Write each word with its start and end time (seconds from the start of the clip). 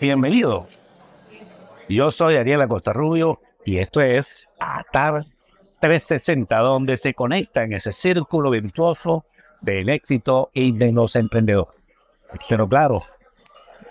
Bienvenidos. 0.00 0.78
Yo 1.86 2.10
soy 2.10 2.36
Ariel 2.36 2.62
Acosta 2.62 2.94
Rubio 2.94 3.38
y 3.66 3.78
esto 3.78 4.00
es 4.00 4.48
Atar 4.58 5.26
360, 5.80 6.58
donde 6.60 6.96
se 6.96 7.12
conecta 7.12 7.64
en 7.64 7.74
ese 7.74 7.92
círculo 7.92 8.48
virtuoso 8.48 9.26
del 9.60 9.90
éxito 9.90 10.50
y 10.54 10.72
de 10.72 10.92
los 10.92 11.16
emprendedores. 11.16 11.74
Pero 12.48 12.66
claro, 12.66 13.02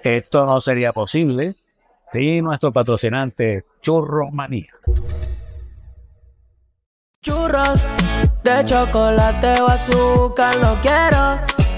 esto 0.04 0.48
no 0.48 0.60
sería 0.62 0.94
posible 0.94 1.54
sin 2.12 2.44
nuestro 2.44 2.72
patrocinante 2.72 3.62
Churros 3.80 4.32
Manía. 4.32 4.74
Churros 7.22 7.86
de 8.44 8.64
chocolate 8.64 9.62
o 9.62 9.68
azúcar 9.68 10.58
no 10.60 10.82
quiero. 10.82 11.69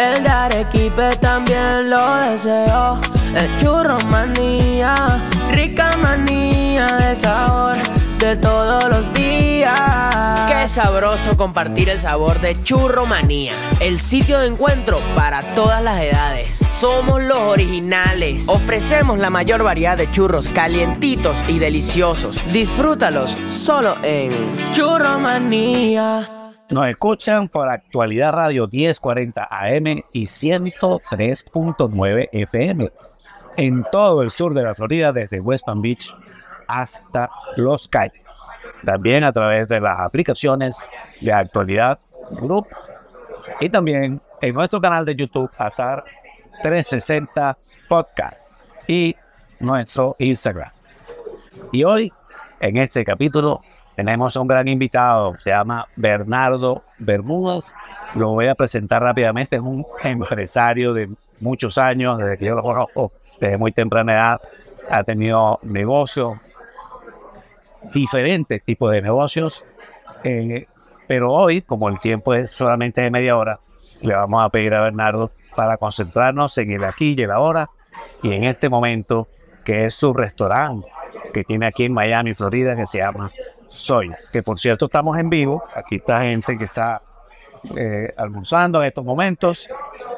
El 0.00 0.22
de 0.22 0.28
Arequipe 0.30 1.10
también 1.20 1.90
lo 1.90 2.14
deseo. 2.16 2.98
El 3.36 3.56
churro 3.58 3.98
manía, 4.08 5.22
rica 5.50 5.90
manía 5.98 6.86
de 6.86 7.14
sabor 7.14 7.76
de 8.18 8.34
todos 8.36 8.88
los 8.88 9.12
días. 9.12 10.48
Qué 10.48 10.66
sabroso 10.68 11.36
compartir 11.36 11.90
el 11.90 12.00
sabor 12.00 12.40
de 12.40 12.62
Churro 12.62 13.04
Manía, 13.04 13.52
el 13.80 13.98
sitio 13.98 14.38
de 14.38 14.46
encuentro 14.46 15.02
para 15.14 15.54
todas 15.54 15.82
las 15.82 16.00
edades. 16.02 16.64
Somos 16.70 17.22
los 17.22 17.38
originales. 17.38 18.48
Ofrecemos 18.48 19.18
la 19.18 19.28
mayor 19.28 19.62
variedad 19.62 19.98
de 19.98 20.10
churros 20.10 20.48
calientitos 20.48 21.44
y 21.46 21.58
deliciosos. 21.58 22.42
Disfrútalos 22.52 23.36
solo 23.48 23.96
en 24.02 24.72
Churro 24.72 25.18
manía. 25.18 26.39
Nos 26.70 26.88
escuchan 26.88 27.48
por 27.48 27.68
Actualidad 27.68 28.32
Radio 28.32 28.68
1040 28.70 29.48
AM 29.50 30.02
y 30.12 30.26
103.9 30.26 32.28
FM 32.30 32.92
en 33.56 33.84
todo 33.90 34.22
el 34.22 34.30
sur 34.30 34.54
de 34.54 34.62
la 34.62 34.76
Florida, 34.76 35.12
desde 35.12 35.40
West 35.40 35.66
Palm 35.66 35.82
Beach 35.82 36.14
hasta 36.68 37.28
Los 37.56 37.88
Cayos. 37.88 38.14
También 38.84 39.24
a 39.24 39.32
través 39.32 39.66
de 39.66 39.80
las 39.80 39.98
aplicaciones 39.98 40.88
de 41.20 41.32
Actualidad 41.32 41.98
Group 42.40 42.68
y 43.58 43.68
también 43.68 44.20
en 44.40 44.54
nuestro 44.54 44.80
canal 44.80 45.04
de 45.04 45.16
YouTube 45.16 45.50
Azar 45.58 46.04
360 46.62 47.56
Podcast 47.88 48.62
y 48.86 49.16
nuestro 49.58 50.14
Instagram. 50.20 50.70
Y 51.72 51.82
hoy, 51.82 52.12
en 52.60 52.76
este 52.76 53.04
capítulo, 53.04 53.60
tenemos 53.96 54.36
un 54.36 54.46
gran 54.46 54.68
invitado, 54.68 55.34
se 55.34 55.50
llama 55.50 55.86
Bernardo 55.96 56.80
Bermúdez. 56.98 57.74
Lo 58.14 58.30
voy 58.30 58.46
a 58.48 58.54
presentar 58.54 59.02
rápidamente, 59.02 59.56
es 59.56 59.62
un 59.62 59.84
empresario 60.04 60.94
de 60.94 61.08
muchos 61.40 61.78
años, 61.78 62.18
desde 62.18 62.38
que 62.38 62.46
yo 62.46 62.54
lo 62.54 62.62
conozco, 62.62 63.12
desde 63.40 63.58
muy 63.58 63.72
temprana 63.72 64.12
edad, 64.12 64.40
ha 64.90 65.04
tenido 65.04 65.58
negocios, 65.62 66.38
diferentes 67.92 68.62
tipos 68.64 68.92
de 68.92 69.02
negocios, 69.02 69.64
eh, 70.24 70.66
pero 71.06 71.32
hoy, 71.32 71.62
como 71.62 71.88
el 71.88 71.98
tiempo 71.98 72.34
es 72.34 72.50
solamente 72.50 73.00
de 73.02 73.10
media 73.10 73.36
hora, 73.36 73.60
le 74.02 74.14
vamos 74.14 74.44
a 74.44 74.48
pedir 74.48 74.74
a 74.74 74.82
Bernardo 74.82 75.30
para 75.56 75.76
concentrarnos 75.76 76.56
en 76.58 76.70
el 76.70 76.84
aquí 76.84 77.14
y 77.16 77.22
el 77.22 77.30
ahora 77.30 77.68
y 78.22 78.32
en 78.32 78.44
este 78.44 78.68
momento, 78.68 79.28
que 79.64 79.86
es 79.86 79.94
su 79.94 80.12
restaurante 80.12 80.88
que 81.32 81.44
tiene 81.44 81.66
aquí 81.66 81.84
en 81.84 81.92
Miami, 81.92 82.34
Florida, 82.34 82.76
que 82.76 82.86
se 82.86 82.98
llama 82.98 83.30
Soy. 83.70 84.10
Que 84.32 84.42
por 84.42 84.58
cierto 84.58 84.86
estamos 84.86 85.16
en 85.16 85.30
vivo. 85.30 85.62
Aquí 85.74 85.96
está 85.96 86.22
gente 86.22 86.58
que 86.58 86.64
está 86.64 87.00
eh, 87.76 88.12
almorzando 88.16 88.82
en 88.82 88.88
estos 88.88 89.04
momentos. 89.04 89.68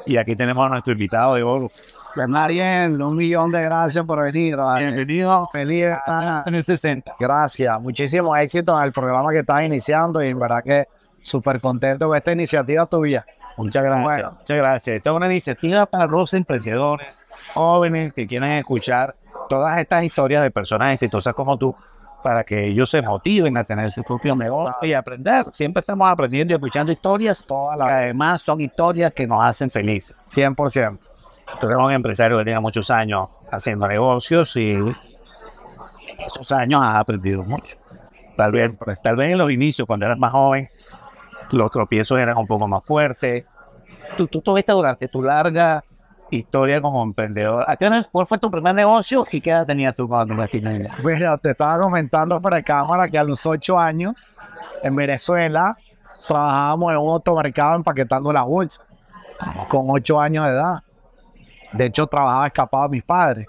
Y 0.07 0.17
aquí 0.17 0.35
tenemos 0.35 0.67
a 0.67 0.71
nuestro 0.71 0.93
invitado 0.93 1.35
de 1.35 1.43
oro. 1.43 1.71
Bernardo, 2.17 3.09
un 3.09 3.17
millón 3.17 3.53
de 3.53 3.63
gracias 3.63 4.05
por 4.05 4.23
venir. 4.23 4.57
Bienvenido. 4.79 5.49
Feliz 5.53 5.87
estar. 5.87 6.45
360. 6.45 7.13
Gracias. 7.21 7.81
Muchísimo 7.81 8.35
éxito 8.37 8.77
en 8.79 8.85
el 8.85 8.93
programa 8.93 9.31
que 9.31 9.41
estás 9.41 9.63
iniciando 9.65 10.23
y 10.23 10.29
en 10.29 10.39
verdad 10.39 10.63
que 10.65 10.87
súper 11.21 11.61
contento 11.61 12.09
con 12.09 12.17
esta 12.17 12.33
iniciativa 12.33 12.87
tuya. 12.87 13.25
Muchas 13.59 13.83
gracias. 13.83 14.03
Bueno. 14.03 14.33
Muchas 14.39 14.57
gracias. 14.57 14.97
Esta 14.97 15.11
es 15.11 15.17
una 15.17 15.27
iniciativa 15.27 15.87
para 15.87 16.07
los 16.07 16.33
emprendedores 16.33 17.19
jóvenes 17.53 18.15
que 18.15 18.27
quieren 18.27 18.51
escuchar 18.53 19.15
todas 19.49 19.79
estas 19.79 20.05
historias 20.05 20.43
de 20.43 20.51
personas 20.51 20.95
exitosas 20.95 21.35
como 21.35 21.59
tú 21.59 21.75
para 22.23 22.45
que 22.45 22.67
ellos 22.67 22.89
se 22.89 23.03
motiven 23.03 23.57
a 23.57 23.65
tener 23.65 23.91
su 23.91 24.03
propio 24.03 24.35
negocio 24.35 24.89
y 24.89 24.95
aprender. 24.95 25.47
Siempre 25.53 25.81
estamos 25.81 26.11
aprendiendo 26.11 26.53
y 26.53 26.57
escuchando 26.57 26.93
historias, 26.93 27.45
todas 27.47 27.77
que 27.77 27.93
además 27.93 28.41
son 28.41 28.61
historias 28.61 29.13
que 29.13 29.27
nos 29.27 29.43
hacen 29.43 29.71
felices. 29.71 30.17
100%. 30.27 30.99
Tú 31.61 31.67
eres 31.67 31.79
un 31.79 31.93
empresario 31.93 32.39
que 32.39 32.45
tiene 32.45 32.61
muchos 32.61 32.91
años 32.91 33.29
haciendo 33.51 33.87
negocios 33.87 34.57
y 34.57 34.79
esos 36.27 36.53
años 36.53 36.83
has 36.83 36.97
aprendido 36.97 37.43
mucho. 37.43 37.77
Tal 38.37 38.53
vez, 38.53 38.79
tal 39.03 39.17
vez 39.17 39.33
en 39.33 39.39
los 39.39 39.51
inicios, 39.51 39.87
cuando 39.87 40.07
eras 40.07 40.19
más 40.19 40.33
joven, 40.33 40.69
los 41.51 41.71
tropiezos 41.71 42.19
eran 42.19 42.39
un 42.39 42.47
poco 42.47 42.67
más 42.67 42.85
fuertes. 42.85 43.45
Tú, 44.17 44.27
tú 44.27 44.41
tuviste 44.41 44.73
durante 44.73 45.09
tu 45.09 45.23
larga 45.23 45.83
historia 46.37 46.81
como 46.81 47.03
emprendedor. 47.03 47.65
¿A 47.69 47.77
qué 47.77 48.05
¿Cuál 48.11 48.27
fue 48.27 48.39
tu 48.39 48.51
primer 48.51 48.75
negocio 48.75 49.27
y 49.31 49.41
qué 49.41 49.51
edad 49.51 49.67
tenías 49.67 49.95
tú 49.95 50.09
cuando 50.09 50.35
te 50.35 50.41
metiste 50.41 50.91
Bueno, 51.03 51.37
te 51.39 51.51
estaba 51.51 51.79
comentando 51.79 52.41
para 52.41 52.63
cámara 52.63 53.09
que 53.09 53.19
a 53.19 53.25
los 53.25 53.45
ocho 53.47 53.79
años 53.79 54.17
en 54.83 54.97
Venezuela 54.97 55.77
trabajábamos 56.27 56.93
en 56.93 56.99
un 56.99 57.09
automercado 57.11 57.77
empaquetando 57.77 58.33
las 58.33 58.45
bolsas 58.45 58.85
con 59.69 59.87
ocho 59.89 60.21
años 60.21 60.45
de 60.47 60.53
edad. 60.53 60.83
De 61.73 61.87
hecho, 61.87 62.07
trabajaba 62.07 62.47
escapado 62.47 62.85
de 62.85 62.91
mis 62.91 63.03
padres. 63.03 63.47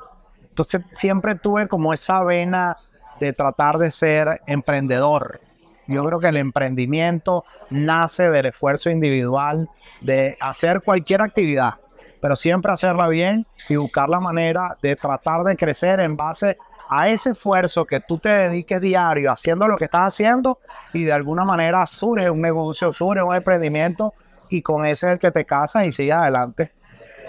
Entonces, 0.50 0.82
siempre 0.92 1.36
tuve 1.36 1.68
como 1.68 1.94
esa 1.94 2.24
vena 2.24 2.78
de 3.20 3.34
tratar 3.34 3.78
de 3.78 3.92
ser 3.92 4.42
emprendedor. 4.48 5.40
Yo 5.88 6.04
creo 6.06 6.20
que 6.20 6.28
el 6.28 6.38
emprendimiento 6.38 7.44
nace 7.70 8.30
del 8.30 8.48
esfuerzo 8.48 8.90
individual 8.90 9.70
de 10.02 10.38
hacer 10.40 10.82
cualquier 10.82 11.22
actividad, 11.22 11.76
pero 12.24 12.38
siempre 12.38 12.72
hacerla 12.72 13.10
bien 13.10 13.46
y 13.68 13.76
buscar 13.76 14.08
la 14.08 14.22
manera 14.22 14.78
de 14.82 14.96
tratar 14.96 15.44
de 15.44 15.58
crecer 15.58 16.00
en 16.00 16.16
base 16.16 16.58
a 16.88 17.10
ese 17.10 17.32
esfuerzo 17.32 17.84
que 17.84 18.00
tú 18.00 18.18
te 18.18 18.30
dediques 18.30 18.80
diario 18.80 19.30
haciendo 19.30 19.68
lo 19.68 19.76
que 19.76 19.84
estás 19.84 20.04
haciendo 20.14 20.60
y 20.94 21.04
de 21.04 21.12
alguna 21.12 21.44
manera 21.44 21.86
surge 21.86 22.30
un 22.30 22.42
negocio, 22.42 22.94
surge 22.94 23.22
un 23.22 23.36
emprendimiento 23.36 24.14
y 24.50 24.62
con 24.62 24.86
ese 24.86 25.08
es 25.08 25.12
el 25.12 25.20
que 25.20 25.32
te 25.32 25.44
casas 25.44 25.86
y 25.86 25.92
sigues 25.92 26.16
adelante. 26.16 26.72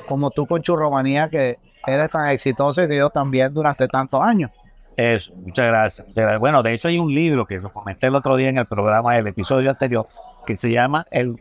Como 0.06 0.30
tú 0.30 0.46
con 0.46 0.62
Churromanía 0.62 1.28
que 1.28 1.58
eres 1.84 2.10
tan 2.12 2.28
exitoso 2.28 2.80
y 2.80 2.86
te 2.86 2.94
dio 2.94 3.10
también 3.10 3.52
durante 3.52 3.88
tantos 3.88 4.22
años. 4.22 4.52
Eso, 4.96 5.34
muchas 5.34 5.66
gracias. 5.66 6.38
Bueno, 6.38 6.62
de 6.62 6.72
hecho 6.72 6.86
hay 6.86 7.00
un 7.00 7.12
libro 7.12 7.46
que 7.46 7.58
lo 7.58 7.72
comenté 7.72 8.06
el 8.06 8.14
otro 8.14 8.36
día 8.36 8.48
en 8.48 8.58
el 8.58 8.66
programa 8.66 9.14
del 9.14 9.26
episodio 9.26 9.70
anterior 9.70 10.06
que 10.46 10.56
se 10.56 10.70
llama 10.70 11.04
el 11.10 11.34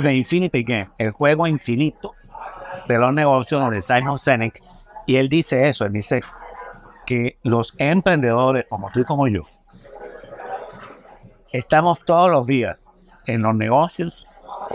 The 0.00 0.14
Infinity 0.14 0.62
Game, 0.62 0.90
el 0.98 1.10
juego 1.10 1.48
infinito 1.48 2.14
de 2.86 2.98
los 2.98 3.12
negocios 3.12 3.70
de 3.70 3.80
Simon 3.80 4.18
Sinek 4.18 4.62
y 5.06 5.16
él 5.16 5.28
dice 5.28 5.68
eso, 5.68 5.84
él 5.84 5.92
dice 5.92 6.22
que 7.06 7.38
los 7.42 7.74
emprendedores 7.78 8.66
como 8.68 8.90
tú 8.90 9.00
y 9.00 9.04
como 9.04 9.28
yo 9.28 9.42
estamos 11.52 12.04
todos 12.04 12.30
los 12.30 12.46
días 12.46 12.90
en 13.26 13.42
los 13.42 13.54
negocios 13.54 14.26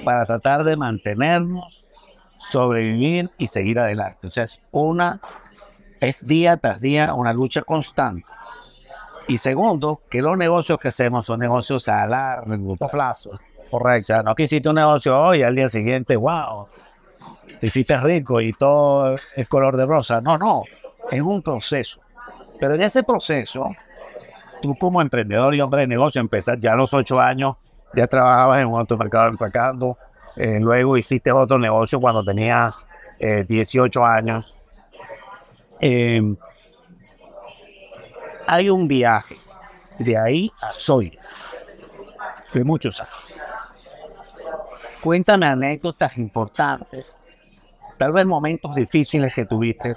para 0.05 0.25
tratar 0.25 0.63
de 0.63 0.77
mantenernos, 0.77 1.89
sobrevivir 2.37 3.31
y 3.37 3.47
seguir 3.47 3.79
adelante. 3.79 4.27
O 4.27 4.29
sea, 4.29 4.45
es 4.45 4.59
una 4.71 5.19
es 5.99 6.25
día 6.25 6.55
tras 6.55 6.79
día 6.79 7.13
una 7.13 7.33
lucha 7.33 7.61
constante. 7.61 8.25
Y 9.27 9.37
segundo, 9.37 9.99
que 10.09 10.21
los 10.21 10.37
negocios 10.37 10.79
que 10.79 10.87
hacemos 10.87 11.25
son 11.25 11.39
negocios 11.39 11.87
a 11.89 12.07
largo 12.07 12.77
plazo. 12.89 13.31
Correcto. 13.69 14.23
No 14.23 14.33
que 14.33 14.43
hiciste 14.43 14.69
un 14.69 14.75
negocio 14.75 15.19
hoy 15.19 15.43
al 15.43 15.55
día 15.55 15.69
siguiente, 15.69 16.15
wow, 16.15 16.67
te 17.59 17.67
hiciste 17.67 17.97
rico 17.99 18.39
y 18.41 18.53
todo 18.53 19.15
es 19.35 19.47
color 19.47 19.77
de 19.77 19.85
rosa. 19.85 20.21
No, 20.21 20.37
no, 20.37 20.63
es 21.11 21.21
un 21.21 21.41
proceso. 21.41 22.01
Pero 22.59 22.75
en 22.75 22.81
ese 22.81 23.03
proceso, 23.03 23.69
tú 24.61 24.75
como 24.75 25.01
emprendedor 25.01 25.55
y 25.55 25.61
hombre 25.61 25.81
de 25.81 25.87
negocio, 25.87 26.21
empezar 26.21 26.59
ya 26.59 26.73
a 26.73 26.75
los 26.75 26.93
ocho 26.93 27.19
años, 27.19 27.55
ya 27.93 28.07
trabajabas 28.07 28.59
en 28.59 28.67
un 28.67 28.79
automercado 28.79 29.29
empacando, 29.29 29.97
eh, 30.35 30.59
luego 30.59 30.97
hiciste 30.97 31.31
otro 31.31 31.57
negocio 31.57 31.99
cuando 31.99 32.23
tenías 32.23 32.87
eh, 33.19 33.45
18 33.47 34.05
años. 34.05 34.55
Eh, 35.81 36.21
hay 38.47 38.69
un 38.69 38.87
viaje 38.87 39.37
de 39.99 40.17
ahí 40.17 40.51
a 40.61 40.71
Soy, 40.71 41.17
de 42.53 42.63
muchos 42.63 42.99
años. 43.01 43.28
Cuéntame 45.01 45.45
anécdotas 45.45 46.17
importantes, 46.17 47.23
tal 47.97 48.11
vez 48.11 48.25
momentos 48.25 48.75
difíciles 48.75 49.33
que 49.33 49.45
tuviste 49.45 49.95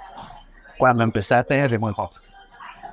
cuando 0.77 1.03
empezaste 1.03 1.55
desde 1.55 1.77
muy 1.77 1.93
joven. 1.93 2.17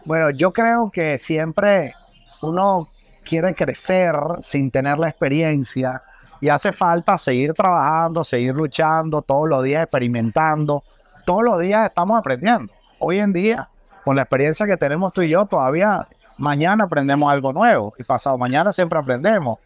Bueno, 0.05 0.31
yo 0.31 0.53
creo 0.53 0.91
que 0.91 1.19
siempre 1.19 1.95
uno 2.43 2.89
quiere 3.25 3.55
crecer 3.55 4.15
sin 4.43 4.71
tener 4.71 4.99
la 4.99 5.09
experiencia 5.09 6.03
y 6.41 6.49
hace 6.49 6.73
falta 6.73 7.17
seguir 7.19 7.53
trabajando, 7.55 8.25
seguir 8.25 8.55
luchando 8.55 9.23
todos 9.23 9.49
los 9.49 9.62
días, 9.62 9.85
experimentando. 9.85 10.83
todos 11.25 11.45
los 11.45 11.61
días 11.61 11.87
estamos 11.89 12.19
aprendiendo. 12.19 12.73
Hoy 12.99 13.19
en 13.19 13.33
día, 13.33 13.69
con 14.05 14.17
la 14.17 14.23
experiencia 14.23 14.67
que 14.67 14.77
tenemos 14.77 15.12
tú 15.12 15.23
y 15.23 15.29
yo, 15.29 15.47
todavía 15.47 16.09
mañana 16.39 16.85
aprendemos 16.85 17.31
algo 17.31 17.53
nuevo 17.53 17.95
y 17.99 18.03
pasado 18.03 18.37
mañana 18.37 18.73
siempre 18.73 18.99
aprendemos. 18.99 19.59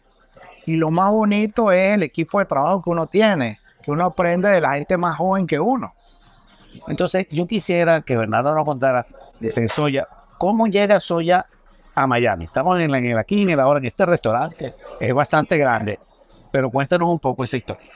Y 0.65 0.77
lo 0.77 0.91
más 0.91 1.11
bonito 1.11 1.71
es 1.71 1.93
el 1.93 2.03
equipo 2.03 2.39
de 2.39 2.45
trabajo 2.45 2.81
que 2.81 2.89
uno 2.89 3.07
tiene, 3.07 3.57
que 3.83 3.91
uno 3.91 4.05
aprende 4.05 4.49
de 4.49 4.61
la 4.61 4.73
gente 4.73 4.97
más 4.97 5.17
joven 5.17 5.45
que 5.45 5.59
uno. 5.59 5.93
Entonces, 6.87 7.27
yo 7.29 7.47
quisiera 7.47 8.01
que 8.01 8.17
Bernardo 8.17 8.53
nos 8.53 8.65
contara 8.65 9.05
de 9.39 9.67
Soya, 9.67 10.07
cómo 10.37 10.67
llega 10.67 10.99
Soya 10.99 11.45
a 11.93 12.07
Miami. 12.07 12.45
Estamos 12.45 12.79
en, 12.79 12.93
en, 12.93 13.17
aquí 13.17 13.43
en 13.43 13.51
el 13.51 13.59
ahora 13.59 13.79
en 13.79 13.85
este 13.85 14.05
restaurante, 14.05 14.73
es 14.99 15.13
bastante 15.13 15.57
grande, 15.57 15.99
pero 16.51 16.69
cuéntanos 16.69 17.09
un 17.09 17.19
poco 17.19 17.43
esa 17.43 17.57
historia. 17.57 17.89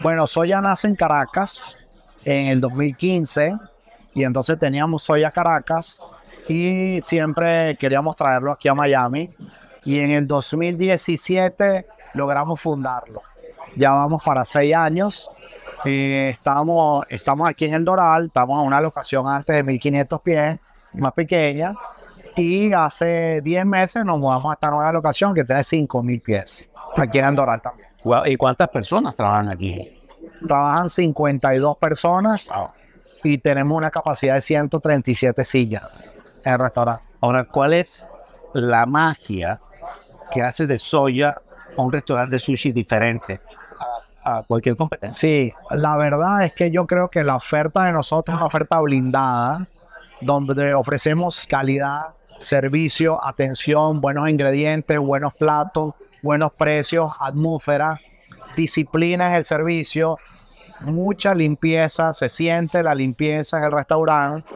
Bueno, 0.00 0.26
Soya 0.26 0.60
nace 0.60 0.88
en 0.88 0.96
Caracas 0.96 1.76
en 2.24 2.46
el 2.48 2.60
2015 2.60 3.56
y 4.14 4.24
entonces 4.24 4.58
teníamos 4.58 5.02
Soya 5.02 5.30
Caracas 5.30 6.00
y 6.48 7.00
siempre 7.02 7.76
queríamos 7.76 8.16
traerlo 8.16 8.52
aquí 8.52 8.68
a 8.68 8.74
Miami 8.74 9.30
y 9.88 10.00
en 10.00 10.10
el 10.10 10.26
2017 10.26 11.86
logramos 12.12 12.60
fundarlo. 12.60 13.22
Ya 13.74 13.88
vamos 13.88 14.22
para 14.22 14.44
seis 14.44 14.74
años. 14.74 15.30
Eh, 15.86 16.28
estamos, 16.28 17.06
estamos 17.08 17.48
aquí 17.48 17.64
en 17.64 17.72
el 17.72 17.86
Doral, 17.86 18.26
estamos 18.26 18.60
en 18.60 18.66
una 18.66 18.82
locación 18.82 19.26
antes 19.26 19.56
de 19.56 19.62
1500 19.62 20.20
pies, 20.20 20.58
más 20.92 21.12
pequeña. 21.12 21.74
Y 22.36 22.70
hace 22.74 23.40
10 23.40 23.64
meses 23.64 24.04
nos 24.04 24.18
mudamos 24.18 24.50
a 24.50 24.54
esta 24.54 24.70
nueva 24.70 24.92
locación 24.92 25.32
que 25.32 25.42
tiene 25.42 25.64
5000 25.64 26.20
pies, 26.20 26.68
aquí 26.94 27.18
en 27.18 27.24
el 27.24 27.34
Doral 27.34 27.62
también. 27.62 27.88
¿Y 28.26 28.36
cuántas 28.36 28.68
personas 28.68 29.16
trabajan 29.16 29.48
aquí? 29.48 29.98
Trabajan 30.46 30.90
52 30.90 31.78
personas 31.78 32.50
y 33.24 33.38
tenemos 33.38 33.74
una 33.74 33.90
capacidad 33.90 34.34
de 34.34 34.42
137 34.42 35.44
sillas 35.44 36.12
en 36.44 36.52
el 36.52 36.58
restaurante. 36.58 37.04
Ahora, 37.22 37.44
¿cuál 37.44 37.72
es 37.72 38.06
la 38.52 38.84
magia 38.84 39.62
que 40.32 40.42
hace 40.42 40.66
de 40.66 40.78
Soya 40.78 41.34
un 41.76 41.92
restaurante 41.92 42.32
de 42.32 42.38
sushi 42.38 42.72
diferente 42.72 43.40
a, 44.24 44.42
cualquier 44.42 44.76
competencia? 44.76 45.18
Sí, 45.18 45.52
la 45.70 45.96
verdad 45.96 46.44
es 46.44 46.52
que 46.52 46.70
yo 46.70 46.86
creo 46.86 47.08
que 47.08 47.22
la 47.24 47.36
oferta 47.36 47.84
de 47.84 47.92
nosotros 47.92 48.34
es 48.34 48.38
una 48.38 48.46
oferta 48.46 48.80
blindada, 48.80 49.66
donde 50.20 50.74
ofrecemos 50.74 51.46
calidad, 51.46 52.08
servicio, 52.38 53.24
atención, 53.24 54.00
buenos 54.00 54.28
ingredientes, 54.28 54.98
buenos 54.98 55.34
platos, 55.34 55.94
buenos 56.22 56.52
precios, 56.52 57.12
atmósfera, 57.20 58.00
disciplina 58.56 59.28
en 59.28 59.34
el 59.34 59.44
servicio, 59.44 60.18
mucha 60.80 61.34
limpieza, 61.34 62.12
se 62.12 62.28
siente 62.28 62.82
la 62.82 62.94
limpieza 62.94 63.58
en 63.58 63.64
el 63.64 63.72
restaurante 63.72 64.48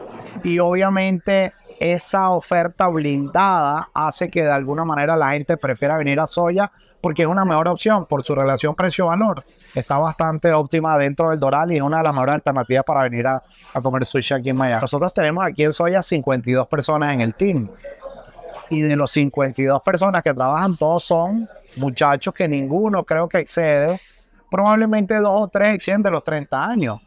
y 0.43 0.59
obviamente 0.59 1.53
esa 1.79 2.29
oferta 2.29 2.87
blindada 2.87 3.89
hace 3.93 4.29
que 4.29 4.43
de 4.43 4.51
alguna 4.51 4.85
manera 4.85 5.15
la 5.15 5.31
gente 5.31 5.57
prefiera 5.57 5.97
venir 5.97 6.19
a 6.19 6.27
Soya 6.27 6.69
porque 7.01 7.23
es 7.23 7.27
una 7.27 7.43
mejor 7.43 7.67
opción 7.67 8.05
por 8.05 8.23
su 8.23 8.33
relación 8.33 8.75
precio-valor. 8.75 9.43
Está 9.75 9.97
bastante 9.97 10.53
óptima 10.53 10.97
dentro 10.97 11.31
del 11.31 11.39
Doral 11.39 11.71
y 11.73 11.75
es 11.75 11.81
una 11.81 11.97
de 11.97 12.03
las 12.03 12.13
mejores 12.13 12.35
alternativas 12.35 12.85
para 12.85 13.03
venir 13.03 13.27
a, 13.27 13.43
comer 13.81 14.05
sushi 14.05 14.35
aquí 14.35 14.49
en 14.49 14.55
Miami. 14.55 14.81
Nosotros 14.81 15.13
tenemos 15.13 15.43
aquí 15.43 15.63
en 15.63 15.73
Soya 15.73 16.01
52 16.01 16.67
personas 16.67 17.11
en 17.11 17.19
el 17.19 17.35
team. 17.35 17.69
Y 18.69 18.81
de 18.81 18.95
los 18.95 19.11
52 19.11 19.81
personas 19.81 20.23
que 20.23 20.33
trabajan, 20.33 20.77
todos 20.77 21.03
son 21.03 21.47
muchachos 21.75 22.33
que 22.33 22.47
ninguno 22.47 23.03
creo 23.03 23.27
que 23.27 23.39
excede 23.39 23.99
probablemente 24.49 25.15
dos 25.15 25.41
o 25.41 25.47
tres 25.49 25.75
exceden 25.75 26.03
de 26.03 26.11
los 26.11 26.23
30 26.23 26.63
años 26.63 27.01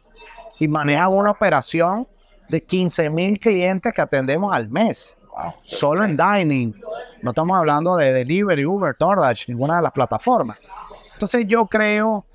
y 0.59 0.67
manejan 0.67 1.13
una 1.13 1.31
operación 1.31 2.07
de 2.49 2.63
15 2.63 3.09
mil 3.09 3.39
clientes 3.39 3.93
que 3.93 4.01
atendemos 4.01 4.53
al 4.53 4.69
mes. 4.69 5.17
Solo 5.63 6.03
en 6.03 6.17
dining. 6.17 6.73
No 7.21 7.31
estamos 7.31 7.57
hablando 7.57 7.95
de 7.95 8.11
delivery, 8.11 8.65
Uber, 8.65 8.95
DoorDash, 8.97 9.49
ninguna 9.49 9.77
de 9.77 9.83
las 9.83 9.91
plataformas. 9.91 10.57
Entonces 11.13 11.45
yo 11.47 11.65
creo 11.65 12.25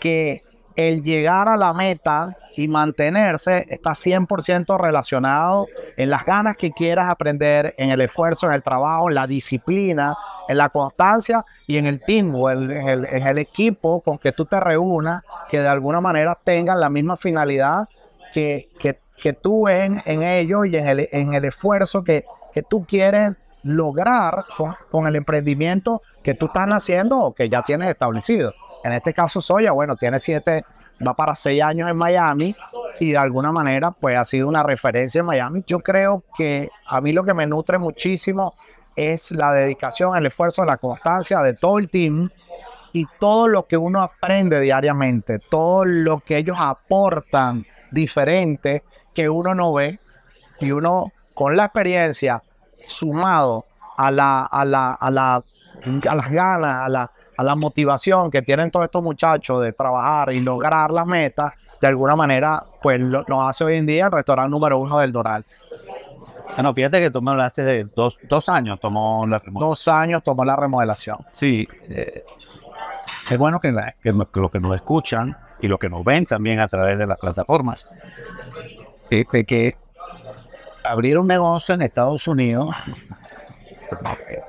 que 0.00 0.40
el 0.76 1.02
llegar 1.02 1.48
a 1.48 1.56
la 1.56 1.72
meta 1.72 2.36
y 2.56 2.68
mantenerse 2.68 3.66
está 3.68 3.90
100% 3.90 4.78
relacionado 4.78 5.66
en 5.96 6.10
las 6.10 6.24
ganas 6.24 6.56
que 6.56 6.70
quieras 6.70 7.08
aprender, 7.08 7.74
en 7.78 7.90
el 7.90 8.00
esfuerzo, 8.00 8.46
en 8.46 8.52
el 8.52 8.62
trabajo, 8.62 9.08
en 9.08 9.14
la 9.14 9.26
disciplina, 9.26 10.16
en 10.48 10.58
la 10.58 10.68
constancia 10.68 11.44
y 11.66 11.78
en 11.78 11.86
el 11.86 12.00
team 12.00 12.34
o 12.34 12.50
en 12.50 12.70
el, 12.70 13.38
equipo 13.38 14.00
con 14.02 14.18
que 14.18 14.32
tú 14.32 14.44
te 14.44 14.60
reúnas, 14.60 15.22
que 15.48 15.60
de 15.60 15.68
alguna 15.68 16.00
manera 16.00 16.38
tengan 16.42 16.80
la 16.80 16.90
misma 16.90 17.16
finalidad 17.16 17.88
que, 18.32 18.68
que, 18.78 18.98
tú 19.32 19.68
en, 19.68 20.02
en 20.04 20.22
ellos 20.22 20.66
y 20.66 20.76
en 20.76 20.86
el, 20.86 21.08
en 21.12 21.34
el 21.34 21.44
esfuerzo 21.44 22.02
que, 22.02 22.24
que 22.52 22.62
tú 22.62 22.84
quieres 22.84 23.34
lograr 23.62 24.44
con, 24.56 24.74
con, 24.90 25.06
el 25.06 25.14
emprendimiento 25.16 26.02
que 26.22 26.34
tú 26.34 26.46
estás 26.46 26.68
haciendo 26.70 27.18
o 27.18 27.34
que 27.34 27.48
ya 27.48 27.62
tienes 27.62 27.88
establecido. 27.88 28.52
En 28.82 28.92
este 28.92 29.14
caso 29.14 29.40
Soya, 29.40 29.72
bueno, 29.72 29.94
tiene 29.96 30.18
siete, 30.18 30.64
va 31.06 31.14
para 31.14 31.34
seis 31.34 31.62
años 31.62 31.88
en 31.88 31.96
Miami 31.96 32.56
y 32.98 33.12
de 33.12 33.18
alguna 33.18 33.52
manera 33.52 33.92
pues 33.92 34.16
ha 34.18 34.24
sido 34.24 34.48
una 34.48 34.62
referencia 34.62 35.20
en 35.20 35.26
Miami. 35.26 35.62
Yo 35.66 35.78
creo 35.80 36.24
que 36.36 36.70
a 36.86 37.00
mí 37.00 37.12
lo 37.12 37.24
que 37.24 37.34
me 37.34 37.46
nutre 37.46 37.78
muchísimo 37.78 38.54
es 38.96 39.30
la 39.30 39.52
dedicación, 39.52 40.16
el 40.16 40.26
esfuerzo, 40.26 40.64
la 40.64 40.76
constancia 40.76 41.40
de 41.40 41.54
todo 41.54 41.78
el 41.78 41.88
team 41.88 42.30
y 42.92 43.06
todo 43.18 43.48
lo 43.48 43.66
que 43.66 43.76
uno 43.76 44.02
aprende 44.02 44.60
diariamente, 44.60 45.38
todo 45.38 45.84
lo 45.84 46.20
que 46.20 46.36
ellos 46.36 46.56
aportan 46.60 47.64
diferente 47.90 48.82
que 49.14 49.28
uno 49.28 49.54
no 49.54 49.72
ve 49.72 49.98
y 50.60 50.70
uno 50.70 51.12
con 51.34 51.56
la 51.56 51.64
experiencia 51.66 52.42
sumado 52.86 53.64
a 53.96 54.10
la 54.10 54.42
a 54.42 54.64
la 54.64 54.92
a 54.92 55.10
la 55.10 55.34
a 55.34 56.14
las 56.14 56.30
ganas, 56.30 56.82
a 56.82 56.88
la 56.88 57.10
a 57.36 57.42
la 57.42 57.56
motivación 57.56 58.30
que 58.30 58.42
tienen 58.42 58.70
todos 58.70 58.84
estos 58.84 59.02
muchachos 59.02 59.62
de 59.62 59.72
trabajar 59.72 60.32
y 60.32 60.40
lograr 60.40 60.90
las 60.90 61.06
metas, 61.06 61.52
de 61.80 61.86
alguna 61.86 62.14
manera, 62.14 62.62
pues 62.82 63.00
lo, 63.00 63.24
lo 63.26 63.42
hace 63.42 63.64
hoy 63.64 63.76
en 63.76 63.86
día 63.86 64.06
el 64.06 64.12
restaurante 64.12 64.50
número 64.50 64.78
uno 64.78 64.98
del 64.98 65.12
Doral. 65.12 65.44
Bueno, 66.54 66.74
fíjate 66.74 67.00
que 67.00 67.10
tú 67.10 67.22
me 67.22 67.30
hablaste 67.30 67.62
de 67.62 67.84
dos, 67.84 68.18
dos 68.28 68.48
años 68.48 68.78
tomó 68.78 69.26
la 69.26 69.38
remodelación. 69.38 69.70
Dos 69.70 69.88
años 69.88 70.22
tomó 70.22 70.44
la 70.44 70.54
remodelación. 70.54 71.18
Sí. 71.32 71.66
Eh, 71.88 72.22
es 73.30 73.38
bueno 73.38 73.60
que, 73.60 73.74
que, 74.02 74.12
lo 74.12 74.50
que 74.50 74.60
nos 74.60 74.74
escuchan 74.74 75.36
y 75.60 75.68
lo 75.68 75.78
que 75.78 75.88
nos 75.88 76.04
ven 76.04 76.26
también 76.26 76.60
a 76.60 76.68
través 76.68 76.98
de 76.98 77.06
las 77.06 77.18
plataformas, 77.18 77.88
eh, 79.20 79.44
que 79.44 79.76
abrir 80.84 81.18
un 81.18 81.26
negocio 81.26 81.74
en 81.74 81.82
Estados 81.82 82.26
Unidos 82.26 82.74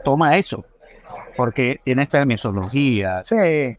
toma 0.03 0.37
eso, 0.37 0.65
porque 1.35 1.79
tienes 1.83 2.09
terminología. 2.09 3.21
Sí. 3.23 3.77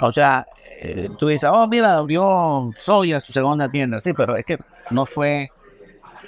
O 0.00 0.12
sea, 0.12 0.46
eh, 0.80 1.08
tú 1.18 1.28
dices, 1.28 1.48
oh, 1.52 1.66
mira, 1.66 1.96
abrió 1.96 2.70
Soya 2.74 3.20
su 3.20 3.32
segunda 3.32 3.68
tienda. 3.68 4.00
Sí, 4.00 4.12
pero 4.12 4.36
es 4.36 4.44
que 4.44 4.58
no 4.90 5.04
fue 5.04 5.50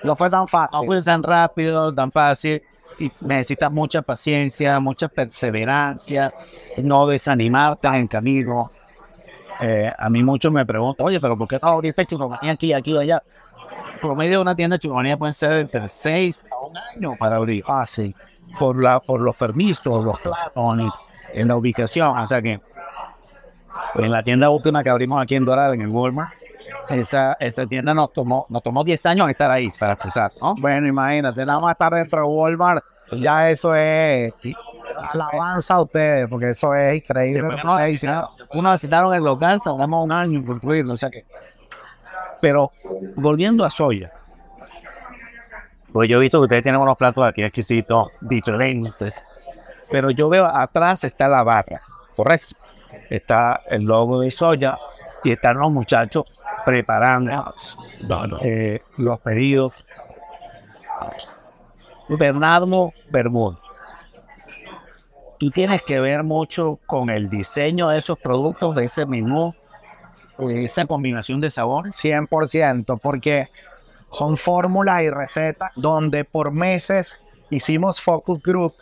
no 0.04 0.16
fue 0.16 0.28
tan 0.30 0.48
fácil. 0.48 0.80
No 0.80 0.86
fue 0.86 1.02
tan 1.02 1.22
rápido, 1.22 1.92
tan 1.94 2.10
fácil. 2.10 2.62
Y 2.98 3.10
necesitas 3.20 3.72
mucha 3.72 4.02
paciencia, 4.02 4.78
mucha 4.80 5.08
perseverancia, 5.08 6.32
no 6.78 7.06
desanimarte 7.06 7.88
en 7.88 8.06
camino. 8.06 8.70
Eh, 9.60 9.92
a 9.96 10.10
mí 10.10 10.22
muchos 10.22 10.52
me 10.52 10.66
preguntan, 10.66 11.06
oye, 11.06 11.20
pero 11.20 11.38
¿por 11.38 11.48
qué 11.48 11.58
no 11.62 11.68
abriste 11.68 12.04
churomanía 12.06 12.52
aquí, 12.52 12.72
aquí, 12.72 12.96
allá? 12.96 13.22
Promedio 14.00 14.38
de 14.38 14.38
una 14.38 14.56
tienda 14.56 14.76
de 14.76 14.80
churomanía 14.80 15.16
puede 15.16 15.32
ser 15.32 15.52
entre 15.52 15.88
6 15.88 16.44
a 16.50 16.66
un 16.66 16.76
año 16.76 17.16
para 17.18 17.36
abrir. 17.36 17.64
Fácil. 17.64 18.14
Por, 18.58 18.82
la, 18.82 19.00
por 19.00 19.20
los 19.20 19.34
permisos, 19.36 20.04
los 20.04 20.18
planos, 20.20 20.92
en 21.32 21.48
la 21.48 21.56
ubicación. 21.56 22.18
O 22.18 22.26
sea 22.26 22.42
que 22.42 22.60
en 23.94 24.10
la 24.10 24.22
tienda 24.22 24.50
última 24.50 24.82
que 24.82 24.90
abrimos 24.90 25.22
aquí 25.22 25.34
en 25.34 25.44
Dorada, 25.44 25.74
en 25.74 25.80
el 25.80 25.88
Walmart, 25.88 26.32
esa, 26.90 27.34
esa 27.40 27.66
tienda 27.66 27.94
nos 27.94 28.12
tomó, 28.12 28.46
nos 28.48 28.62
tomó 28.62 28.84
10 28.84 29.06
años 29.06 29.30
estar 29.30 29.50
ahí 29.50 29.68
para 29.78 29.92
empezar, 29.92 30.32
¿no? 30.40 30.54
Bueno, 30.56 30.86
imagínate, 30.86 31.44
nada 31.44 31.60
más 31.60 31.72
estar 31.72 31.92
dentro 31.92 32.20
de 32.20 32.26
Walmart, 32.26 32.84
ya 33.12 33.50
eso 33.50 33.74
es 33.74 34.32
alabanza 35.12 35.74
a 35.74 35.82
ustedes, 35.82 36.28
porque 36.28 36.50
eso 36.50 36.74
es 36.74 36.96
increíble. 36.96 37.48
Uno 38.52 38.72
visitaron 38.72 39.14
el 39.14 39.22
local, 39.22 39.60
tardamos 39.62 40.04
un 40.04 40.12
año 40.12 40.38
en 40.38 40.46
construirlo, 40.46 40.94
o 40.94 40.96
sea 40.96 41.10
que. 41.10 41.24
Pero 42.42 42.72
volviendo 43.16 43.64
a 43.64 43.70
Soya, 43.70 44.12
pues 45.92 46.10
yo 46.10 46.18
he 46.18 46.20
visto 46.20 46.38
que 46.38 46.44
ustedes 46.44 46.62
tienen 46.62 46.80
unos 46.80 46.98
platos 46.98 47.24
aquí 47.24 47.42
exquisitos, 47.42 48.08
diferentes, 48.20 49.26
pero 49.90 50.10
yo 50.10 50.28
veo 50.28 50.44
atrás 50.44 51.04
está 51.04 51.28
la 51.28 51.42
barra, 51.42 51.80
correcto. 52.14 52.56
Está 53.08 53.62
el 53.68 53.84
logo 53.84 54.20
de 54.20 54.30
Soya, 54.30 54.76
y 55.24 55.32
están 55.32 55.58
los 55.58 55.70
muchachos 55.70 56.40
preparando 56.64 57.54
eh, 58.42 58.82
los 58.96 59.20
pedidos. 59.20 59.86
Bernardo 62.08 62.92
Bermúdez, 63.10 63.58
tú 65.38 65.50
tienes 65.50 65.82
que 65.82 66.00
ver 66.00 66.24
mucho 66.24 66.78
con 66.86 67.08
el 67.08 67.30
diseño 67.30 67.88
de 67.88 67.98
esos 67.98 68.18
productos, 68.18 68.74
de 68.74 68.84
ese 68.84 69.06
menú, 69.06 69.54
esa 70.38 70.86
combinación 70.86 71.40
de 71.40 71.50
sabores. 71.50 71.94
100%, 71.96 72.98
porque 73.00 73.48
son 74.10 74.36
fórmulas 74.36 75.02
y 75.02 75.10
recetas 75.10 75.72
donde 75.74 76.24
por 76.24 76.52
meses 76.52 77.18
hicimos 77.50 78.00
focus 78.00 78.42
group 78.42 78.74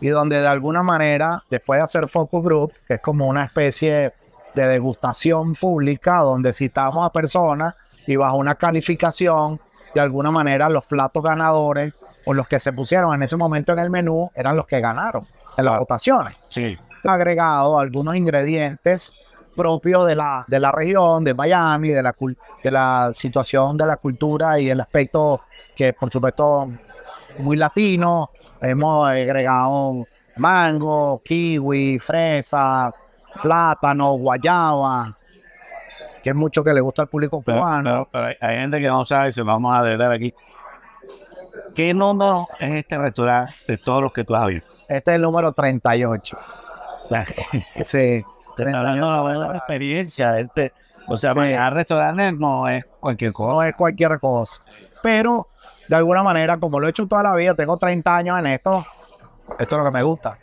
y 0.00 0.08
donde 0.08 0.40
de 0.40 0.46
alguna 0.46 0.82
manera, 0.82 1.42
después 1.50 1.78
de 1.78 1.84
hacer 1.84 2.08
focus 2.08 2.42
group, 2.42 2.72
que 2.86 2.94
es 2.94 3.02
como 3.02 3.26
una 3.26 3.44
especie 3.44 4.12
de 4.54 4.66
degustación 4.66 5.54
pública, 5.54 6.18
donde 6.18 6.52
citamos 6.52 7.06
a 7.06 7.10
personas 7.10 7.74
y 8.06 8.16
bajo 8.16 8.36
una 8.36 8.54
calificación, 8.54 9.60
de 9.94 10.00
alguna 10.00 10.30
manera 10.30 10.68
los 10.68 10.86
platos 10.86 11.22
ganadores 11.22 11.94
o 12.24 12.34
los 12.34 12.46
que 12.48 12.58
se 12.58 12.72
pusieron 12.72 13.14
en 13.14 13.22
ese 13.22 13.36
momento 13.36 13.72
en 13.72 13.80
el 13.80 13.90
menú 13.90 14.30
eran 14.34 14.56
los 14.56 14.66
que 14.66 14.80
ganaron 14.80 15.26
en 15.56 15.64
las 15.64 15.78
votaciones. 15.78 16.36
Sí. 16.48 16.78
Agregado 17.04 17.78
algunos 17.78 18.14
ingredientes 18.14 19.12
propios 19.60 20.06
de 20.06 20.16
la, 20.16 20.44
de 20.48 20.58
la 20.58 20.72
región, 20.72 21.22
de 21.22 21.34
Miami, 21.34 21.90
de 21.90 22.02
la, 22.02 22.14
de 22.64 22.70
la 22.70 23.10
situación 23.12 23.76
de 23.76 23.84
la 23.86 23.96
cultura 23.98 24.58
y 24.58 24.70
el 24.70 24.80
aspecto 24.80 25.42
que 25.76 25.92
por 25.92 26.10
supuesto 26.10 26.70
muy 27.38 27.56
latino. 27.56 28.30
Hemos 28.62 29.06
agregado 29.08 30.06
mango, 30.36 31.20
kiwi, 31.24 31.98
fresa, 31.98 32.90
plátano, 33.42 34.12
guayaba, 34.12 35.16
que 36.22 36.30
es 36.30 36.36
mucho 36.36 36.62
que 36.64 36.72
le 36.72 36.80
gusta 36.80 37.02
al 37.02 37.08
público 37.08 37.42
cubano. 37.42 37.82
pero- 37.90 38.08
pero 38.10 38.24
hay, 38.26 38.34
hay 38.40 38.56
gente 38.60 38.80
que 38.80 38.86
no 38.88 39.04
sabe, 39.04 39.30
se 39.32 39.40
lo 39.40 39.46
vamos 39.46 39.74
a 39.74 39.82
dejar 39.82 40.12
aquí. 40.12 40.32
¿Qué 41.74 41.92
número 41.94 42.48
es 42.58 42.74
este 42.74 42.96
restaurante 42.98 43.52
de 43.66 43.76
todos 43.78 44.02
los 44.02 44.12
que 44.12 44.24
tú 44.24 44.34
has 44.34 44.46
visto? 44.46 44.68
Este 44.88 45.10
es 45.12 45.14
el 45.16 45.22
número 45.22 45.52
38. 45.52 46.38
Sí. 47.84 48.22
Te 48.56 48.62
hablando 48.74 49.06
de 49.06 49.14
la 49.14 49.20
buena 49.20 49.56
experiencia. 49.56 50.38
Este, 50.38 50.72
o 51.06 51.16
sea, 51.16 51.34
manejar 51.34 51.74
restaurantes 51.74 52.34
no 52.34 52.68
es 52.68 52.84
cualquier 53.00 53.32
cosa. 53.32 53.52
no 53.54 53.62
es 53.62 53.74
cualquier 53.74 54.18
cosa. 54.18 54.62
Pero 55.02 55.48
de 55.88 55.96
alguna 55.96 56.22
manera, 56.22 56.58
como 56.58 56.78
lo 56.78 56.86
he 56.86 56.90
hecho 56.90 57.06
toda 57.06 57.22
la 57.22 57.34
vida, 57.34 57.54
tengo 57.54 57.76
30 57.76 58.16
años 58.16 58.38
en 58.38 58.46
esto, 58.46 58.84
esto 59.58 59.76
es 59.76 59.78
lo 59.78 59.84
que 59.84 59.90
me 59.90 60.02
gusta. 60.02 60.38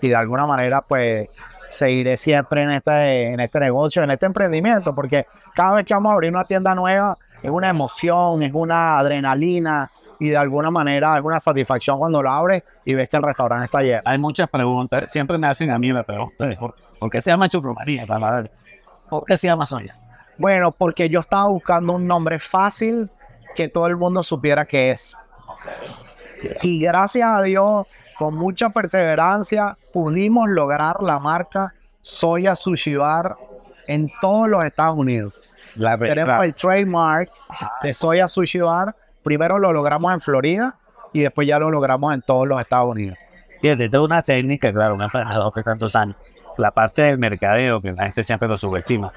Y 0.00 0.08
de 0.08 0.16
alguna 0.16 0.46
manera, 0.46 0.82
pues, 0.82 1.28
seguiré 1.68 2.16
siempre 2.16 2.62
en 2.62 2.72
este, 2.72 3.32
en 3.32 3.40
este 3.40 3.60
negocio, 3.60 4.02
en 4.02 4.10
este 4.10 4.26
emprendimiento, 4.26 4.94
porque 4.94 5.26
cada 5.54 5.74
vez 5.74 5.84
que 5.84 5.94
vamos 5.94 6.10
a 6.10 6.14
abrir 6.14 6.30
una 6.30 6.44
tienda 6.44 6.74
nueva, 6.74 7.16
es 7.42 7.50
una 7.50 7.70
emoción, 7.70 8.42
es 8.42 8.52
una 8.52 8.98
adrenalina 8.98 9.90
y 10.22 10.28
de 10.28 10.36
alguna 10.36 10.70
manera 10.70 11.14
alguna 11.14 11.40
satisfacción 11.40 11.98
cuando 11.98 12.22
lo 12.22 12.30
abres 12.30 12.62
y 12.84 12.94
ves 12.94 13.08
que 13.08 13.16
el 13.16 13.24
restaurante 13.24 13.64
está 13.64 13.82
lleno. 13.82 14.02
Hay 14.04 14.18
muchas 14.18 14.48
preguntas. 14.48 15.10
Siempre 15.10 15.36
me 15.36 15.48
hacen 15.48 15.68
a 15.68 15.80
mí 15.80 15.90
la 15.90 16.04
pregunta. 16.04 16.48
¿Por, 17.00 17.10
qué 17.10 17.20
se 17.20 17.30
llama 17.30 17.48
churromanía? 17.48 18.06
¿Por 19.10 19.24
qué 19.24 19.36
se 19.36 19.48
llama 19.48 19.66
soya? 19.66 19.96
Bueno, 20.38 20.70
porque 20.70 21.08
yo 21.08 21.18
estaba 21.18 21.48
buscando 21.48 21.94
un 21.94 22.06
nombre 22.06 22.38
fácil 22.38 23.10
que 23.56 23.68
todo 23.68 23.88
el 23.88 23.96
mundo 23.96 24.22
supiera 24.22 24.64
que 24.64 24.90
es. 24.90 25.18
Y 26.62 26.80
gracias 26.80 27.28
a 27.28 27.42
Dios, 27.42 27.88
con 28.16 28.36
mucha 28.36 28.70
perseverancia, 28.70 29.76
pudimos 29.92 30.48
lograr 30.48 31.02
la 31.02 31.18
marca 31.18 31.74
Soya 32.00 32.54
Sushi 32.54 32.94
Bar 32.94 33.34
en 33.88 34.08
todos 34.20 34.48
los 34.48 34.64
Estados 34.64 34.96
Unidos. 34.96 35.52
La 35.74 35.98
Tenemos 35.98 36.44
el 36.44 36.54
trademark 36.54 37.28
de 37.82 37.92
Soya 37.92 38.28
Sushi 38.28 38.60
Bar. 38.60 38.94
Primero 39.22 39.58
lo 39.58 39.72
logramos 39.72 40.12
en 40.12 40.20
Florida 40.20 40.76
y 41.12 41.20
después 41.20 41.46
ya 41.46 41.58
lo 41.58 41.70
logramos 41.70 42.12
en 42.14 42.22
todos 42.22 42.46
los 42.46 42.60
Estados 42.60 42.90
Unidos. 42.90 43.16
Fíjate, 43.60 43.84
es 43.86 43.94
una 43.94 44.22
técnica, 44.22 44.72
claro, 44.72 44.96
me 44.96 45.04
ha 45.04 45.08
pasado 45.08 45.48
hace 45.48 45.62
tantos 45.62 45.94
años. 45.94 46.16
La 46.58 46.70
parte 46.72 47.02
del 47.02 47.18
mercadeo, 47.18 47.80
que 47.80 47.92
la 47.92 48.04
gente 48.04 48.22
siempre 48.24 48.48
lo 48.48 48.56
subestima. 48.56 49.12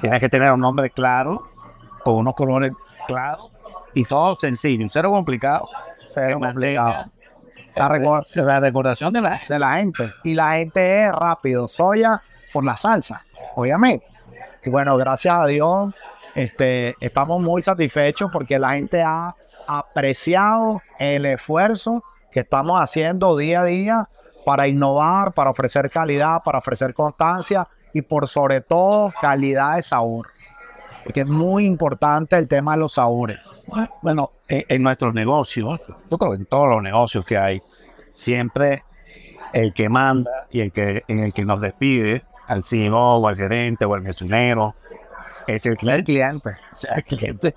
Tienes 0.00 0.18
que 0.20 0.28
tener 0.28 0.50
un 0.52 0.60
nombre 0.60 0.90
claro, 0.90 1.46
con 2.02 2.14
unos 2.16 2.34
colores 2.34 2.72
claros 3.06 3.50
y 3.94 4.04
todo 4.04 4.34
sencillo, 4.34 4.86
cero 4.88 5.10
complicado. 5.10 5.68
Cero 6.00 6.38
complicado. 6.40 7.04
La 7.76 7.88
recor- 7.88 8.26
La 8.34 8.58
recordación 8.58 9.12
de 9.12 9.20
la 9.20 9.36
gente. 9.38 9.52
de 9.54 9.58
la 9.60 9.72
gente. 9.72 10.12
Y 10.24 10.34
la 10.34 10.52
gente 10.52 11.04
es 11.04 11.12
rápido. 11.12 11.68
Soya 11.68 12.20
por 12.52 12.64
la 12.64 12.76
salsa, 12.76 13.24
obviamente. 13.54 14.06
Y 14.64 14.70
bueno, 14.70 14.96
gracias 14.96 15.36
a 15.38 15.46
Dios, 15.46 15.94
este, 16.34 16.96
estamos 17.00 17.40
muy 17.40 17.62
satisfechos 17.62 18.30
porque 18.32 18.58
la 18.58 18.70
gente 18.70 19.02
ha 19.02 19.34
apreciado 19.78 20.82
el 20.98 21.26
esfuerzo 21.26 22.02
que 22.32 22.40
estamos 22.40 22.80
haciendo 22.80 23.36
día 23.36 23.60
a 23.62 23.64
día 23.64 24.08
para 24.44 24.68
innovar, 24.68 25.32
para 25.32 25.50
ofrecer 25.50 25.90
calidad, 25.90 26.42
para 26.44 26.58
ofrecer 26.58 26.94
constancia 26.94 27.68
y 27.92 28.02
por 28.02 28.28
sobre 28.28 28.60
todo 28.60 29.12
calidad 29.20 29.76
de 29.76 29.82
sabor. 29.82 30.28
Porque 31.04 31.20
es 31.20 31.26
muy 31.26 31.66
importante 31.66 32.36
el 32.36 32.46
tema 32.46 32.72
de 32.72 32.78
los 32.78 32.92
sabores. 32.94 33.38
Bueno, 34.02 34.32
en, 34.48 34.64
en 34.68 34.82
nuestros 34.82 35.14
negocios, 35.14 35.80
yo 36.10 36.18
creo 36.18 36.32
que 36.32 36.36
en 36.38 36.46
todos 36.46 36.68
los 36.68 36.82
negocios 36.82 37.24
que 37.24 37.38
hay, 37.38 37.60
siempre 38.12 38.84
el 39.52 39.72
que 39.72 39.88
manda 39.88 40.46
y 40.50 40.60
el 40.60 40.72
que, 40.72 41.02
en 41.08 41.20
el 41.20 41.32
que 41.32 41.44
nos 41.44 41.60
despide, 41.60 42.22
al 42.46 42.62
CEO 42.62 42.96
o 42.96 43.28
al 43.28 43.36
gerente 43.36 43.84
o 43.84 43.94
al 43.94 44.02
mesonero, 44.02 44.74
es 45.46 45.66
el 45.66 45.72
El 45.72 45.78
cliente. 45.78 46.04
cliente 46.04 46.50
O 46.72 46.76
sea, 46.76 46.94
el 46.94 47.04
cliente. 47.04 47.54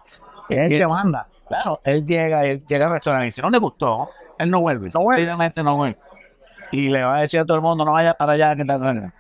es 0.50 0.58
el 0.58 0.70
que 0.70 0.88
manda. 0.88 1.28
Claro, 1.48 1.80
él 1.84 2.06
llega, 2.06 2.46
él 2.46 2.64
llega 2.66 2.86
al 2.86 2.94
restaurante 2.94 3.26
y 3.26 3.28
dice, 3.28 3.42
no 3.42 3.50
le 3.50 3.58
gustó, 3.58 4.10
él 4.40 4.50
no 4.50 4.62
vuelve. 4.62 4.90
No 4.94 5.02
vuelve. 5.02 5.22
Simplemente 5.22 5.64
no 5.64 5.76
vuelve. 5.76 5.98
Y 6.72 6.90
le 6.90 7.04
va 7.04 7.18
a 7.18 7.22
decir 7.22 7.40
a 7.40 7.46
todo 7.46 7.58
el 7.58 7.62
mundo, 7.62 7.86
no 7.86 7.94
vaya 7.94 8.14
para 8.14 8.34
allá, 8.34 8.56
que 8.56 8.66
tal. 8.66 9.14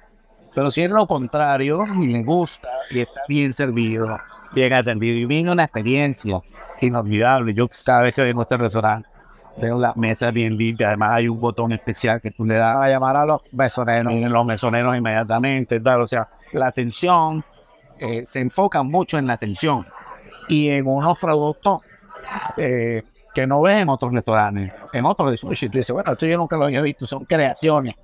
Pero 0.55 0.71
si 0.71 0.81
es 0.83 0.91
lo 0.91 1.07
contrario, 1.07 1.83
y 2.01 2.07
le 2.07 2.23
gusta, 2.23 2.69
y 2.91 3.01
está 3.01 3.21
bien 3.27 3.53
servido, 3.53 4.17
bien 4.53 4.73
atendido, 4.73 5.17
y 5.17 5.25
viene 5.25 5.51
una 5.51 5.63
experiencia 5.63 6.39
inolvidable. 6.81 7.53
Yo 7.53 7.67
cada 7.85 8.01
vez 8.01 8.15
que 8.15 8.21
vengo 8.21 8.41
a 8.41 8.43
este 8.43 8.57
restaurante, 8.57 9.09
veo 9.57 9.79
las 9.79 9.95
mesas 9.95 10.33
bien 10.33 10.57
limpias, 10.57 10.89
además 10.89 11.11
hay 11.13 11.27
un 11.27 11.39
botón 11.39 11.71
especial 11.71 12.19
que 12.21 12.31
tú 12.31 12.45
le 12.45 12.55
das 12.55 12.75
Para 12.75 12.89
llamar 12.89 13.17
a 13.17 13.25
los 13.25 13.41
mesoneros. 13.51 14.11
vienen 14.11 14.31
los 14.31 14.45
mesoneros 14.45 14.95
inmediatamente, 14.95 15.79
tal. 15.79 16.01
O 16.01 16.07
sea, 16.07 16.27
la 16.53 16.67
atención 16.67 17.43
eh, 17.99 18.25
se 18.25 18.39
enfoca 18.39 18.83
mucho 18.83 19.17
en 19.17 19.27
la 19.27 19.33
atención 19.33 19.85
y 20.47 20.69
en 20.69 20.87
unos 20.87 21.17
productos 21.19 21.81
eh, 22.57 23.03
que 23.33 23.47
no 23.47 23.61
ves 23.61 23.79
en 23.79 23.89
otros 23.89 24.13
restaurantes, 24.13 24.71
en 24.93 25.05
otros 25.05 25.31
de 25.31 25.37
sushi. 25.37 25.69
Tú 25.69 25.77
dices, 25.77 25.91
bueno, 25.91 26.11
esto 26.11 26.25
yo 26.25 26.37
nunca 26.37 26.55
lo 26.55 26.65
había 26.65 26.81
visto, 26.81 27.05
son 27.05 27.25
creaciones. 27.25 27.95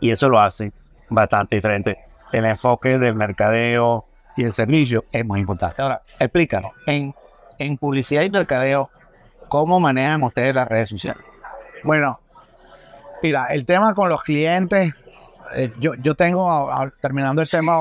Y 0.00 0.10
eso 0.10 0.28
lo 0.28 0.40
hace 0.40 0.72
bastante 1.08 1.56
diferente. 1.56 1.96
El 2.32 2.44
enfoque 2.44 2.98
del 2.98 3.14
mercadeo 3.14 4.06
y 4.36 4.44
el 4.44 4.52
servicio 4.52 5.04
es 5.12 5.24
muy 5.24 5.40
importante. 5.40 5.82
Ahora, 5.82 6.02
explícanos, 6.18 6.72
en, 6.86 7.14
en 7.58 7.76
publicidad 7.76 8.22
y 8.22 8.30
mercadeo, 8.30 8.90
¿cómo 9.48 9.78
manejan 9.78 10.22
ustedes 10.22 10.54
las 10.54 10.68
redes 10.68 10.88
sociales? 10.88 11.22
Bueno, 11.84 12.18
mira, 13.22 13.46
el 13.48 13.66
tema 13.66 13.92
con 13.94 14.08
los 14.08 14.22
clientes, 14.22 14.94
eh, 15.54 15.72
yo, 15.78 15.94
yo 15.94 16.14
tengo, 16.14 16.70
terminando 17.00 17.42
el 17.42 17.50
tema 17.50 17.78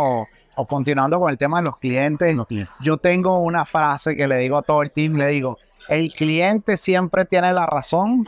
o 0.55 0.65
continuando 0.65 1.19
con 1.19 1.29
el 1.31 1.37
tema 1.37 1.57
de 1.59 1.63
los 1.63 1.77
clientes, 1.77 2.35
Los 2.35 2.47
clientes. 2.47 2.73
yo 2.79 2.97
tengo 2.97 3.39
una 3.39 3.65
frase 3.65 4.15
que 4.15 4.27
le 4.27 4.37
digo 4.37 4.57
a 4.57 4.61
todo 4.61 4.81
el 4.81 4.91
team, 4.91 5.15
le 5.15 5.27
digo, 5.27 5.57
el 5.87 6.13
cliente 6.13 6.77
siempre 6.77 7.25
tiene 7.25 7.53
la 7.53 7.65
razón, 7.65 8.25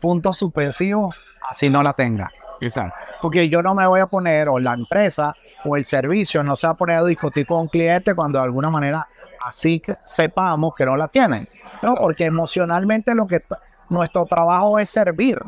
punto 0.00 0.32
suspensivo, 0.32 1.14
así 1.48 1.68
no 1.70 1.82
la 1.82 1.92
tenga. 1.92 2.30
Exacto. 2.60 2.96
Porque 3.22 3.48
yo 3.48 3.62
no 3.62 3.74
me 3.74 3.86
voy 3.86 4.00
a 4.00 4.06
poner, 4.06 4.48
o 4.48 4.58
la 4.58 4.74
empresa 4.74 5.34
o 5.64 5.76
el 5.76 5.84
servicio 5.84 6.42
no 6.42 6.56
se 6.56 6.66
va 6.66 6.72
a 6.72 6.76
poner 6.76 6.98
a 6.98 7.04
discutir 7.04 7.46
con 7.46 7.60
un 7.60 7.68
cliente 7.68 8.14
cuando 8.14 8.38
de 8.38 8.44
alguna 8.44 8.70
manera 8.70 9.06
así 9.42 9.80
que 9.80 9.96
sepamos 10.02 10.74
que 10.74 10.84
no 10.84 10.96
la 10.96 11.08
tienen. 11.08 11.48
No, 11.82 11.94
porque 11.94 12.24
emocionalmente 12.24 13.14
lo 13.14 13.26
que 13.26 13.42
nuestro 13.88 14.26
trabajo 14.26 14.78
es 14.78 14.90
servir. 14.90 15.38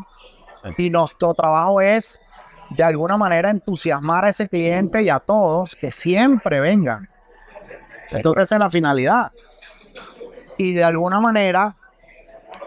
Y 0.78 0.90
nuestro 0.90 1.35
trabajo 1.35 1.81
es 1.81 2.21
de 2.76 2.83
alguna 2.83 3.17
manera 3.17 3.50
entusiasmar 3.50 4.25
a 4.25 4.31
ese 4.31 4.49
cliente 4.49 5.02
y 5.02 5.09
a 5.09 5.19
todos 5.19 5.76
que 5.76 5.91
siempre 5.93 6.61
vengan. 6.61 7.09
Entonces 8.11 8.45
esa 8.45 8.57
es 8.57 8.61
la 8.61 8.71
finalidad. 8.71 9.33
Y 10.59 10.75
de 10.75 10.85
alguna 10.85 11.21
manera, 11.21 11.76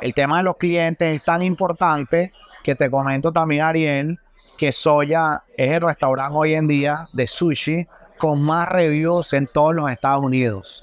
el 0.02 0.14
tema 0.14 0.38
de 0.38 0.44
los 0.44 0.58
clientes 0.58 1.16
es 1.16 1.24
tan 1.24 1.42
importante 1.44 2.32
que 2.64 2.76
te 2.76 2.90
comento 2.90 3.32
también, 3.32 3.64
Ariel, 3.64 4.20
que 4.58 4.72
Soya 4.72 5.44
es 5.56 5.72
el 5.72 5.82
restaurante 5.82 6.34
hoy 6.36 6.56
en 6.56 6.68
día 6.68 7.08
de 7.14 7.28
sushi 7.28 7.88
con 8.18 8.42
más 8.42 8.68
reviews 8.70 9.34
en 9.34 9.48
todos 9.48 9.76
los 9.76 9.92
Estados 9.92 10.24
Unidos. 10.24 10.82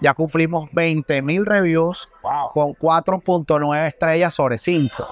Ya 0.00 0.14
cumplimos 0.14 0.68
20 0.72 1.22
mil 1.22 1.46
reviews 1.46 2.08
Wow. 2.22 2.50
con 2.52 2.74
4.9 2.74 3.86
estrellas 3.86 4.34
sobre 4.34 4.58
5. 4.58 5.06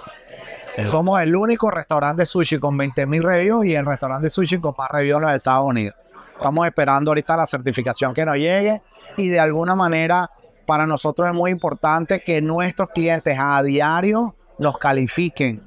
Somos 0.91 1.21
el 1.21 1.35
único 1.37 1.71
restaurante 1.71 2.23
de 2.23 2.27
sushi 2.27 2.59
con 2.59 2.77
20 2.77 3.07
mil 3.07 3.23
reviews 3.23 3.67
y 3.67 3.75
el 3.75 3.85
restaurante 3.85 4.25
de 4.27 4.31
sushi 4.31 4.59
con 4.61 4.75
más 4.79 4.91
reviews 4.91 5.17
en 5.17 5.23
los 5.29 5.33
Estados 5.37 5.67
Unidos. 5.67 5.97
Estamos 6.37 6.67
esperando 6.67 7.11
ahorita 7.11 7.37
la 7.37 7.47
certificación 7.47 8.15
que 8.15 8.25
nos 8.25 8.37
llegue 8.37 8.81
y 9.17 9.29
de 9.29 9.41
alguna 9.41 9.75
manera 9.75 10.31
para 10.67 10.87
nosotros 10.87 11.29
es 11.29 11.35
muy 11.35 11.51
importante 11.51 12.23
que 12.23 12.41
nuestros 12.41 12.91
clientes 12.91 13.37
a 13.39 13.63
diario 13.63 14.35
nos 14.59 14.79
califiquen 14.79 15.63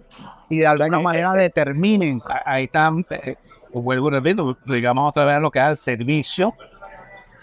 y 0.50 0.60
de 0.60 0.68
alguna 0.68 1.00
manera 1.00 1.34
determinen. 1.34 2.22
A- 2.28 2.54
Ahí 2.54 2.64
está, 2.66 2.92
eh, 3.10 3.36
vuelvo 3.74 4.10
repito, 4.10 4.58
digamos 4.66 5.10
otra 5.10 5.26
vez 5.26 5.40
lo 5.42 5.52
que 5.52 5.60
es 5.60 5.66
el 5.66 5.78
servicio 5.78 6.54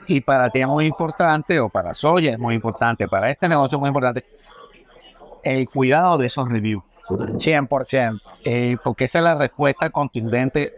Y 0.06 0.20
para 0.22 0.50
ti 0.50 0.60
es 0.60 0.66
muy 0.66 0.86
importante, 0.86 1.60
o 1.60 1.68
para 1.68 1.94
Soya 1.94 2.32
es 2.32 2.38
muy 2.38 2.54
importante, 2.56 3.06
para 3.06 3.30
este 3.30 3.48
negocio 3.48 3.76
es 3.76 3.80
muy 3.80 3.88
importante, 3.88 4.24
el 5.44 5.68
cuidado 5.68 6.18
de 6.18 6.26
esos 6.26 6.48
reviews. 6.48 6.82
100%. 7.10 8.20
Eh, 8.44 8.76
porque 8.82 9.04
esa 9.04 9.18
es 9.18 9.24
la 9.24 9.34
respuesta 9.34 9.90
contundente. 9.90 10.74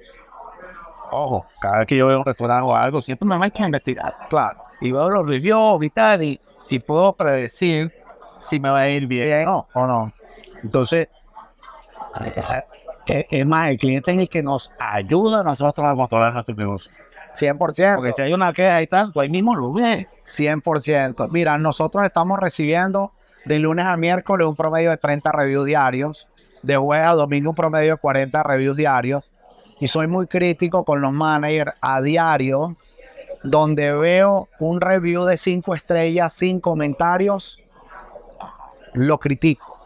Ojo, 1.10 1.44
cada 1.60 1.78
vez 1.78 1.86
que 1.86 1.96
yo 1.96 2.06
veo 2.06 2.18
un 2.18 2.24
restaurante 2.24 2.66
o 2.66 2.74
algo, 2.74 3.00
siempre 3.00 3.28
me 3.28 3.36
hay 3.44 3.50
que 3.50 3.62
investigar. 3.62 4.14
Claro. 4.30 4.58
Y 4.80 4.92
veo 4.92 5.10
los 5.10 5.26
reviews 5.26 5.84
y 5.84 5.90
tal, 5.90 6.22
y, 6.22 6.40
y 6.70 6.78
puedo 6.78 7.12
predecir 7.12 7.92
si 8.38 8.58
me 8.58 8.70
va 8.70 8.80
a 8.80 8.88
ir 8.88 9.06
bien, 9.06 9.46
o 9.48 9.52
no. 9.52 9.68
¿O 9.74 9.86
no? 9.86 10.12
Entonces, 10.62 11.08
eh, 13.06 13.26
es 13.30 13.46
más, 13.46 13.68
el 13.68 13.78
cliente 13.78 14.12
es 14.12 14.18
el 14.18 14.28
que 14.28 14.42
nos 14.42 14.70
ayuda 14.78 15.40
a 15.40 15.42
nosotros 15.42 15.86
a 15.86 15.94
controlar 15.94 16.32
nuestro 16.32 16.54
negocio. 16.54 16.90
100%. 17.34 17.96
Porque 17.96 18.12
si 18.12 18.22
hay 18.22 18.32
una 18.32 18.52
queja 18.52 18.82
y 18.82 18.86
tal, 18.86 19.12
tú 19.12 19.20
ahí 19.20 19.28
mismo 19.28 19.54
lo 19.54 19.72
ves. 19.72 20.06
100%. 20.24 21.28
Mira, 21.30 21.58
nosotros 21.58 22.04
estamos 22.04 22.38
recibiendo 22.38 23.12
de 23.44 23.58
lunes 23.58 23.86
a 23.86 23.96
miércoles 23.96 24.46
un 24.46 24.56
promedio 24.56 24.90
de 24.90 24.96
30 24.96 25.32
reviews 25.32 25.66
diarios, 25.66 26.28
de 26.62 26.76
jueves 26.76 27.06
a 27.06 27.12
domingo 27.12 27.50
un 27.50 27.56
promedio 27.56 27.94
de 27.94 27.98
40 27.98 28.42
reviews 28.42 28.76
diarios. 28.76 29.30
Y 29.80 29.88
soy 29.88 30.06
muy 30.06 30.26
crítico 30.26 30.84
con 30.84 31.00
los 31.00 31.12
managers 31.12 31.72
a 31.80 32.00
diario, 32.00 32.76
donde 33.42 33.92
veo 33.92 34.48
un 34.60 34.80
review 34.80 35.24
de 35.24 35.36
5 35.36 35.74
estrellas 35.74 36.32
sin 36.32 36.60
comentarios, 36.60 37.60
lo 38.94 39.18
critico. 39.18 39.76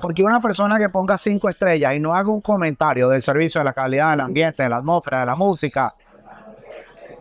Porque 0.00 0.22
una 0.22 0.40
persona 0.40 0.78
que 0.78 0.88
ponga 0.88 1.18
5 1.18 1.48
estrellas 1.48 1.94
y 1.94 2.00
no 2.00 2.14
haga 2.14 2.30
un 2.30 2.40
comentario 2.40 3.08
del 3.08 3.22
servicio, 3.22 3.60
de 3.60 3.66
la 3.66 3.72
calidad 3.72 4.12
del 4.12 4.20
ambiente, 4.20 4.62
de 4.62 4.68
la 4.68 4.76
atmósfera, 4.78 5.20
de 5.20 5.26
la 5.26 5.34
música, 5.34 5.94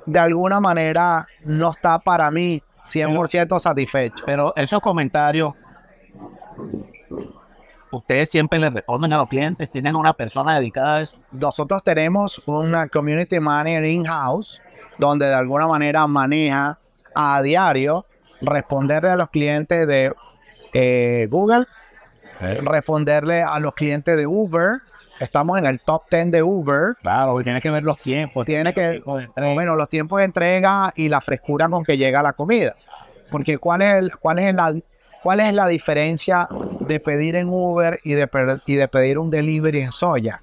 de 0.06 0.20
alguna 0.20 0.60
manera 0.60 1.28
no 1.44 1.72
está 1.72 2.00
para 2.00 2.32
mí 2.32 2.64
100% 2.88 3.60
satisfecho. 3.60 4.24
Pero 4.26 4.54
esos 4.56 4.80
comentarios, 4.80 5.54
ustedes 7.92 8.30
siempre 8.30 8.60
les 8.60 8.74
responden 8.74 9.14
a 9.14 9.18
los 9.18 9.30
clientes, 9.30 9.70
tienen 9.70 9.96
una 9.96 10.14
persona 10.14 10.58
dedicada 10.58 10.96
a 10.96 11.02
eso. 11.02 11.18
Nosotros 11.32 11.84
tenemos 11.84 12.42
una 12.46 12.88
community 12.88 13.40
manager 13.40 13.86
in-house 13.86 14.62
donde 14.98 15.28
de 15.28 15.36
alguna 15.36 15.68
manera 15.68 16.08
maneja 16.08 16.78
a 17.14 17.42
diario 17.42 18.06
responderle 18.42 19.10
a 19.10 19.16
los 19.16 19.30
clientes 19.30 19.88
de 19.88 20.14
eh, 20.74 21.28
Google, 21.30 21.66
responderle 22.40 23.42
a 23.42 23.60
los 23.60 23.74
clientes 23.74 24.16
de 24.18 24.28
Uber. 24.28 24.82
Estamos 25.20 25.58
en 25.58 25.66
el 25.66 25.80
top 25.80 26.04
10 26.12 26.32
de 26.32 26.44
Uber. 26.44 26.96
Claro, 27.02 27.42
tienes 27.44 27.62
que 27.62 27.70
ver 27.72 27.84
los 27.84 27.98
tiempos. 28.00 28.46
Tiene 28.46 28.74
que, 28.74 29.02
bueno, 29.36 29.76
los 29.76 29.90
tiempos 29.90 30.20
de 30.20 30.26
entrega 30.26 30.94
y 30.96 31.10
la 31.10 31.22
frescura 31.22 31.68
con 31.70 31.84
que 31.84 31.98
llega 31.98 32.22
la 32.22 32.34
comida. 32.34 32.76
Porque 33.32 33.58
¿cuál 33.58 33.82
es, 33.82 33.94
el- 33.96 34.16
cuál 34.18 34.40
es, 34.40 34.54
la, 34.54 34.74
cuál 35.24 35.40
es 35.40 35.54
la 35.54 35.68
diferencia 35.68 36.48
de 36.82 37.00
pedir 37.00 37.36
en 37.36 37.50
Uber 37.50 38.00
y 38.04 38.14
de, 38.14 38.30
y 38.68 38.76
de 38.76 38.88
pedir 38.88 39.18
un 39.18 39.30
delivery 39.32 39.82
en 39.82 39.92
Soya? 39.92 40.42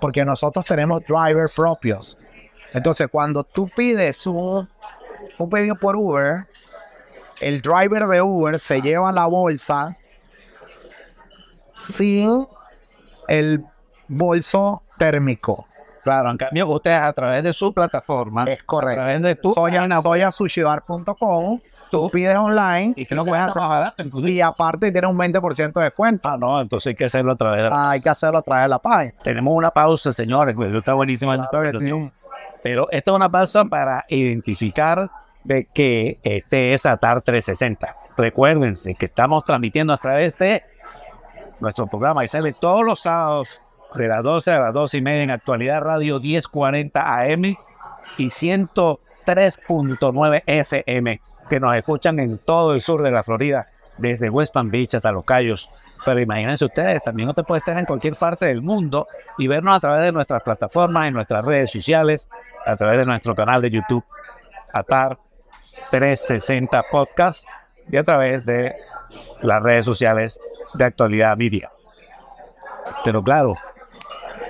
Porque 0.00 0.24
nosotros 0.24 0.64
tenemos 0.66 1.02
drivers 1.06 1.52
propios. 1.54 2.16
Entonces, 2.74 3.08
cuando 3.10 3.44
tú 3.44 3.68
pides 3.74 4.26
un, 4.26 4.68
un 5.38 5.50
pedido 5.50 5.76
por 5.76 5.96
Uber, 5.96 6.44
el 7.40 7.62
driver 7.62 8.06
de 8.06 8.20
Uber 8.20 8.58
se 8.58 8.82
lleva 8.82 9.12
la 9.12 9.26
bolsa 9.26 9.96
sin 11.72 12.46
el 13.28 13.64
bolso 14.08 14.82
térmico. 14.96 15.66
Claro, 16.02 16.30
en 16.30 16.36
cambio, 16.38 16.66
ustedes 16.68 17.00
a 17.00 17.12
través 17.12 17.42
de 17.42 17.52
su 17.52 17.74
plataforma, 17.74 18.44
Es 18.44 18.60
a 18.60 18.64
correcto. 18.64 18.96
través 19.02 19.20
de 19.20 19.34
tu 19.34 19.52
página, 19.52 20.00
soyasushibar.com, 20.00 21.60
tú 21.90 22.10
pides 22.10 22.36
online 22.36 22.94
y 22.96 23.04
que 23.04 23.14
no 23.14 23.24
puedes 23.26 23.44
hacer- 23.44 23.92
y 24.28 24.40
aparte 24.40 24.90
tiene 24.90 25.06
un 25.06 25.18
20% 25.18 25.80
de 25.80 25.84
descuento. 25.86 26.28
Ah, 26.28 26.36
no, 26.38 26.60
entonces 26.60 26.88
hay 26.88 26.94
que 26.94 27.04
hacerlo 27.04 27.32
a 27.32 27.36
través 27.36 27.64
de 27.64 27.68
la... 27.70 27.90
Hay 27.90 28.00
que 28.00 28.08
hacerlo 28.08 28.38
a 28.38 28.42
través 28.42 28.64
de 28.64 28.68
la 28.68 28.78
página. 28.78 29.12
Tenemos 29.22 29.54
una 29.54 29.70
pausa, 29.70 30.12
señores, 30.12 30.54
pues 30.56 30.72
está 30.72 30.94
buenísima 30.94 31.36
la 31.36 31.48
Claro 31.48 31.64
conversación. 31.64 32.12
Pero 32.62 32.88
esta 32.90 33.10
es 33.10 33.14
una 33.16 33.28
pausa 33.28 33.64
para 33.66 34.04
identificar 34.08 35.10
de 35.44 35.66
que 35.74 36.18
este 36.22 36.72
es 36.72 36.86
Atar 36.86 37.20
360. 37.22 37.94
Recuérdense 38.16 38.94
que 38.94 39.06
estamos 39.06 39.44
transmitiendo 39.44 39.92
a 39.92 39.96
través 39.98 40.38
de 40.38 40.62
nuestro 41.60 41.86
programa 41.86 42.24
y 42.24 42.28
sale 42.28 42.52
todos 42.52 42.84
los 42.84 43.00
sábados 43.00 43.60
de 43.94 44.08
las 44.08 44.22
12 44.22 44.52
a 44.52 44.60
las 44.60 44.74
12 44.74 44.98
y 44.98 45.00
media 45.00 45.22
en 45.22 45.30
actualidad 45.30 45.80
radio 45.80 46.20
1040 46.20 47.00
AM 47.00 47.56
y 48.16 48.26
103.9 48.26 50.42
SM 50.46 51.20
que 51.48 51.60
nos 51.60 51.76
escuchan 51.76 52.18
en 52.20 52.38
todo 52.38 52.74
el 52.74 52.80
sur 52.80 53.02
de 53.02 53.10
la 53.10 53.22
Florida, 53.22 53.68
desde 53.96 54.30
West 54.30 54.52
Palm 54.52 54.70
Beach 54.70 54.94
hasta 54.94 55.12
Los 55.12 55.24
Cayos. 55.24 55.68
Pero 56.04 56.20
imagínense 56.20 56.64
ustedes, 56.64 57.02
también 57.02 57.28
usted 57.28 57.42
puede 57.42 57.58
estar 57.58 57.76
en 57.78 57.84
cualquier 57.84 58.16
parte 58.16 58.46
del 58.46 58.62
mundo 58.62 59.06
y 59.36 59.48
vernos 59.48 59.76
a 59.76 59.80
través 59.80 60.02
de 60.02 60.12
nuestras 60.12 60.42
plataformas, 60.42 61.08
en 61.08 61.14
nuestras 61.14 61.44
redes 61.44 61.70
sociales, 61.70 62.28
a 62.66 62.76
través 62.76 62.98
de 62.98 63.04
nuestro 63.04 63.34
canal 63.34 63.60
de 63.60 63.70
YouTube, 63.70 64.04
Atar 64.72 65.18
360 65.90 66.84
Podcast 66.90 67.46
y 67.90 67.96
a 67.96 68.04
través 68.04 68.44
de 68.44 68.74
las 69.42 69.62
redes 69.62 69.84
sociales 69.84 70.40
de 70.74 70.84
Actualidad 70.84 71.36
Media. 71.36 71.70
Pero 73.04 73.22
claro, 73.22 73.56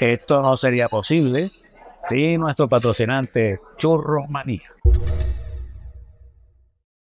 esto 0.01 0.41
no 0.43 0.57
sería 0.57 0.89
posible 0.89 1.51
sin 2.09 2.41
nuestro 2.41 2.69
patrocinante 2.69 3.57
Churros 3.77 4.29
Manía. 4.29 4.69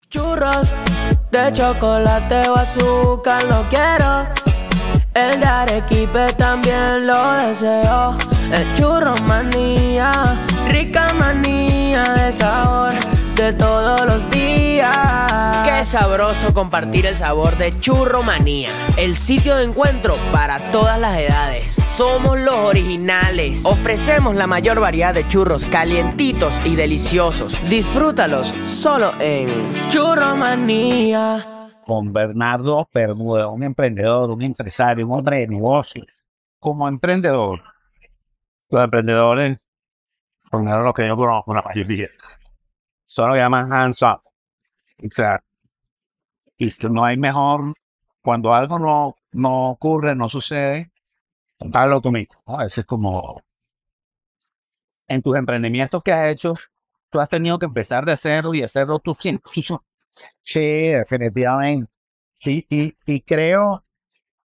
Churros 0.08 0.72
de 1.30 1.52
chocolate 1.52 2.48
o 2.48 2.56
azúcar 2.56 3.44
no 3.46 3.68
quiero. 3.68 4.26
El 5.14 5.40
de 5.40 5.46
Arequipe 5.46 6.32
también 6.34 7.06
lo 7.06 7.32
deseo. 7.32 8.16
El 8.52 8.72
churro 8.74 9.14
manía, 9.26 10.40
rica 10.68 11.12
manía 11.14 12.02
de 12.14 12.32
sabor 12.32 12.94
de 13.34 13.52
todos 13.52 14.00
los 14.06 14.30
días. 14.30 14.96
Qué 15.64 15.84
sabroso 15.84 16.54
compartir 16.54 17.04
el 17.06 17.16
sabor 17.16 17.56
de 17.56 17.78
Churro 17.78 18.22
Manía, 18.22 18.70
el 18.96 19.16
sitio 19.16 19.56
de 19.56 19.64
encuentro 19.64 20.16
para 20.32 20.70
todas 20.70 20.98
las 20.98 21.18
edades. 21.18 21.80
Somos 21.98 22.38
los 22.38 22.54
originales. 22.54 23.66
Ofrecemos 23.66 24.36
la 24.36 24.46
mayor 24.46 24.78
variedad 24.78 25.12
de 25.12 25.26
churros 25.26 25.66
calientitos 25.66 26.60
y 26.64 26.76
deliciosos. 26.76 27.60
Disfrútalos 27.68 28.54
solo 28.66 29.14
en 29.18 29.48
Churro 29.88 30.36
manía. 30.36 31.72
Con 31.84 32.12
Bernardo 32.12 32.88
Bermúdez, 32.94 33.46
un 33.46 33.64
emprendedor, 33.64 34.30
un 34.30 34.42
empresario, 34.42 35.08
un 35.08 35.18
hombre 35.18 35.40
de 35.40 35.48
negocios. 35.48 36.06
Como 36.60 36.86
emprendedor, 36.86 37.64
los 38.70 38.80
emprendedores, 38.80 39.58
por 40.52 40.60
lo 40.60 40.66
menos 40.66 40.84
los 40.84 40.94
que 40.94 41.08
yo 41.08 41.16
conozco, 41.16 41.52
la 41.52 41.62
mayoría, 41.62 42.06
son 43.06 43.30
lo 43.30 43.34
que 43.34 43.40
llaman 43.40 43.72
hands 43.72 44.02
up. 44.02 44.20
O 45.04 45.10
sea, 45.10 45.42
y 46.58 46.70
que 46.70 46.88
no 46.88 47.04
hay 47.04 47.16
mejor, 47.16 47.74
cuando 48.22 48.54
algo 48.54 48.78
no, 48.78 49.16
no 49.32 49.70
ocurre, 49.70 50.14
no 50.14 50.28
sucede, 50.28 50.92
tú 52.02 52.12
mismo. 52.12 52.34
¿no? 52.46 52.60
Ese 52.62 52.82
es 52.82 52.86
como, 52.86 53.42
en 55.06 55.22
tus 55.22 55.36
emprendimientos 55.36 56.02
que 56.02 56.12
has 56.12 56.30
hecho, 56.30 56.54
tú 57.10 57.20
has 57.20 57.28
tenido 57.28 57.58
que 57.58 57.66
empezar 57.66 58.04
de 58.04 58.16
cero 58.16 58.54
y 58.54 58.62
hacerlo 58.62 58.98
tú 58.98 59.14
siempre. 59.14 59.50
Sí, 60.42 60.88
definitivamente. 60.88 61.92
Y, 62.40 62.66
y, 62.68 62.96
y 63.06 63.20
creo 63.20 63.84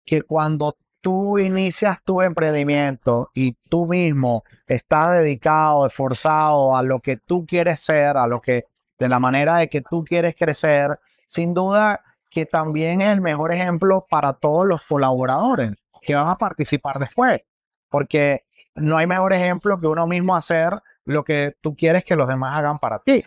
que 0.03 0.23
cuando 0.23 0.75
tú 0.99 1.37
inicias 1.37 1.99
tu 2.03 2.21
emprendimiento 2.21 3.29
y 3.35 3.53
tú 3.69 3.85
mismo 3.85 4.43
estás 4.65 5.11
dedicado, 5.19 5.85
esforzado 5.85 6.75
a 6.75 6.81
lo 6.81 7.01
que 7.01 7.17
tú 7.17 7.45
quieres 7.45 7.81
ser, 7.81 8.17
a 8.17 8.25
lo 8.25 8.41
que, 8.41 8.65
de 8.97 9.09
la 9.09 9.19
manera 9.19 9.57
de 9.57 9.69
que 9.69 9.81
tú 9.81 10.03
quieres 10.03 10.35
crecer, 10.35 10.99
sin 11.27 11.53
duda 11.53 12.01
que 12.31 12.47
también 12.47 13.01
es 13.01 13.13
el 13.13 13.21
mejor 13.21 13.53
ejemplo 13.53 14.07
para 14.09 14.33
todos 14.33 14.65
los 14.65 14.81
colaboradores 14.81 15.73
que 16.01 16.15
van 16.15 16.27
a 16.27 16.35
participar 16.35 16.99
después. 16.99 17.41
Porque 17.89 18.43
no 18.75 18.97
hay 18.97 19.07
mejor 19.07 19.33
ejemplo 19.33 19.79
que 19.79 19.87
uno 19.87 20.05
mismo 20.07 20.35
hacer 20.35 20.73
lo 21.05 21.23
que 21.23 21.55
tú 21.61 21.75
quieres 21.75 22.03
que 22.03 22.15
los 22.15 22.27
demás 22.27 22.57
hagan 22.57 22.79
para 22.79 22.99
ti. 22.99 23.23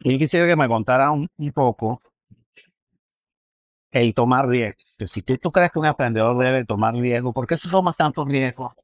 Yo 0.00 0.18
quisiera 0.18 0.46
que 0.46 0.56
me 0.56 0.68
contara 0.68 1.10
un, 1.10 1.28
poco 1.52 1.98
el 3.90 4.14
tomar 4.14 4.46
riesgos. 4.46 4.94
Que 4.98 5.06
Si 5.06 5.22
tú, 5.22 5.50
crees 5.50 5.70
que 5.72 5.78
un 5.78 5.86
emprendedor 5.86 6.36
debe 6.38 6.64
tomar 6.64 6.94
riesgos, 6.94 7.34
¿por 7.34 7.46
qué 7.46 7.56
se 7.56 7.68
tomas 7.68 7.96
tantos 7.96 8.28
riesgos? 8.28 8.74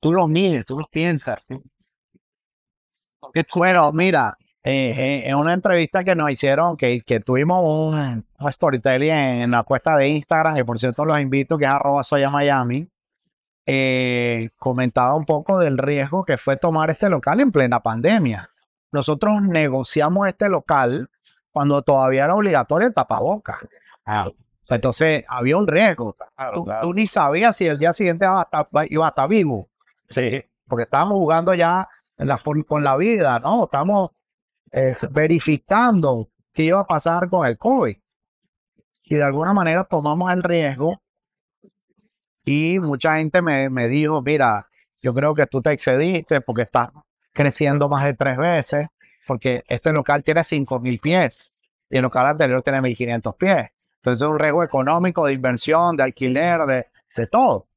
Tú 0.00 0.12
los 0.12 0.28
mides, 0.28 0.64
tú 0.64 0.78
los 0.78 0.88
piensas. 0.88 1.44
tú- 1.46 1.62
¿Por 3.18 3.32
qué 3.32 3.44
tú- 3.44 3.58
Bueno, 3.58 3.92
mira, 3.92 4.36
eh, 4.64 4.90
eh, 4.96 5.28
en 5.28 5.36
una 5.36 5.52
entrevista 5.52 6.02
que 6.04 6.14
nos 6.14 6.30
hicieron, 6.30 6.76
que, 6.76 7.00
que 7.02 7.20
tuvimos 7.20 7.62
un, 7.62 8.24
un 8.40 8.52
storytelling 8.52 9.10
en, 9.12 9.40
en 9.42 9.50
la 9.50 9.62
cuesta 9.62 9.96
de 9.96 10.08
Instagram, 10.08 10.54
que 10.56 10.64
por 10.64 10.78
cierto 10.78 11.04
los 11.04 11.18
invito, 11.20 11.58
que 11.58 11.64
es 11.66 11.70
arroba 11.70 12.02
soya 12.02 12.30
Miami, 12.30 12.88
eh, 13.66 14.48
comentaba 14.58 15.14
un 15.14 15.24
poco 15.24 15.58
del 15.58 15.78
riesgo 15.78 16.24
que 16.24 16.36
fue 16.36 16.56
tomar 16.56 16.90
este 16.90 17.08
local 17.08 17.40
en 17.40 17.50
plena 17.52 17.80
pandemia. 17.80 18.48
nosotros 18.92 19.42
negociamos 19.42 20.28
este 20.28 20.48
local 20.48 21.08
cuando 21.50 21.82
todavía 21.82 22.24
era 22.24 22.34
obligatorio 22.34 22.88
el 22.88 22.94
tapabocas. 22.94 23.56
Ah, 24.06 24.28
Entonces 24.68 25.24
había 25.28 25.56
un 25.56 25.66
riesgo. 25.68 26.14
claro, 26.36 26.52
Tú, 26.54 26.64
claro. 26.64 26.80
tú 26.82 26.94
ni 26.94 27.06
sabías 27.06 27.56
si 27.56 27.66
el 27.66 27.78
día 27.78 27.92
siguiente 27.92 28.24
iba 28.24 28.40
a 28.40 28.42
estar, 28.44 28.66
iba 28.90 29.04
a 29.06 29.08
estar 29.08 29.28
vivo, 29.28 29.68
Sí, 30.10 30.42
porque 30.68 30.82
estábamos 30.84 31.16
jugando 31.18 31.54
ya 31.54 31.88
en 32.18 32.28
la, 32.28 32.36
por- 32.36 32.64
con 32.66 32.84
la 32.84 32.96
vida, 32.96 33.38
¿no? 33.40 33.64
Estamos 33.64 34.10
eh, 34.76 34.96
verificando 35.10 36.28
qué 36.52 36.64
iba 36.64 36.80
a 36.80 36.86
pasar 36.86 37.28
con 37.30 37.46
el 37.46 37.56
COVID. 37.56 37.96
Y 39.04 39.14
de 39.14 39.22
alguna 39.22 39.52
manera 39.52 39.84
tomamos 39.84 40.32
el 40.32 40.42
riesgo 40.42 41.00
y 42.44 42.80
mucha 42.80 43.16
gente 43.18 43.40
me, 43.40 43.70
me 43.70 43.86
dijo, 43.86 44.20
mira, 44.20 44.68
yo 45.00 45.14
creo 45.14 45.32
que 45.32 45.46
tú 45.46 45.62
te 45.62 45.70
excediste 45.70 46.40
porque 46.40 46.62
estás 46.62 46.88
creciendo 47.32 47.88
más 47.88 48.04
de 48.04 48.14
tres 48.14 48.36
veces, 48.36 48.88
porque 49.28 49.62
este 49.68 49.92
local 49.92 50.24
tiene 50.24 50.40
5.000 50.40 51.00
pies 51.00 51.50
y 51.88 51.98
el 51.98 52.02
local 52.02 52.26
anterior 52.26 52.60
tiene 52.62 52.80
1.500 52.80 53.36
pies. 53.36 53.70
Entonces 53.96 54.22
es 54.22 54.28
un 54.28 54.40
riesgo 54.40 54.64
económico 54.64 55.24
de 55.24 55.34
inversión, 55.34 55.96
de 55.96 56.02
alquiler, 56.02 56.62
de, 56.62 56.86
de 57.16 57.26
todo. 57.28 57.68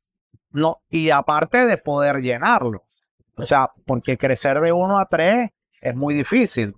No, 0.50 0.82
y 0.90 1.12
aparte 1.12 1.68
de 1.68 1.78
poder 1.78 2.22
llenarlo. 2.22 2.84
O 3.36 3.46
sea, 3.46 3.70
porque 3.86 4.18
crecer 4.18 4.60
de 4.60 4.72
1 4.72 4.98
a 4.98 5.06
3 5.06 5.52
es 5.82 5.96
muy 5.96 6.16
difícil. 6.16 6.74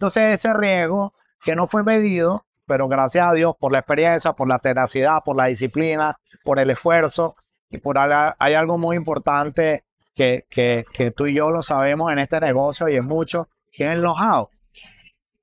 Entonces 0.00 0.32
ese 0.32 0.54
riesgo 0.54 1.12
que 1.44 1.54
no 1.54 1.68
fue 1.68 1.82
medido, 1.82 2.46
pero 2.64 2.88
gracias 2.88 3.28
a 3.28 3.34
Dios 3.34 3.52
por 3.60 3.70
la 3.70 3.80
experiencia, 3.80 4.32
por 4.32 4.48
la 4.48 4.58
tenacidad, 4.58 5.22
por 5.22 5.36
la 5.36 5.44
disciplina, 5.44 6.18
por 6.42 6.58
el 6.58 6.70
esfuerzo 6.70 7.36
y 7.68 7.76
por 7.76 7.98
hay 7.98 8.54
algo 8.54 8.78
muy 8.78 8.96
importante 8.96 9.84
que, 10.14 10.46
que, 10.48 10.86
que 10.90 11.10
tú 11.10 11.26
y 11.26 11.34
yo 11.34 11.50
lo 11.50 11.62
sabemos 11.62 12.10
en 12.10 12.18
este 12.18 12.40
negocio 12.40 12.88
y 12.88 12.96
en 12.96 13.04
muchos, 13.04 13.48
que 13.70 13.88
es 13.88 13.92
el 13.92 14.00
know-how. 14.00 14.48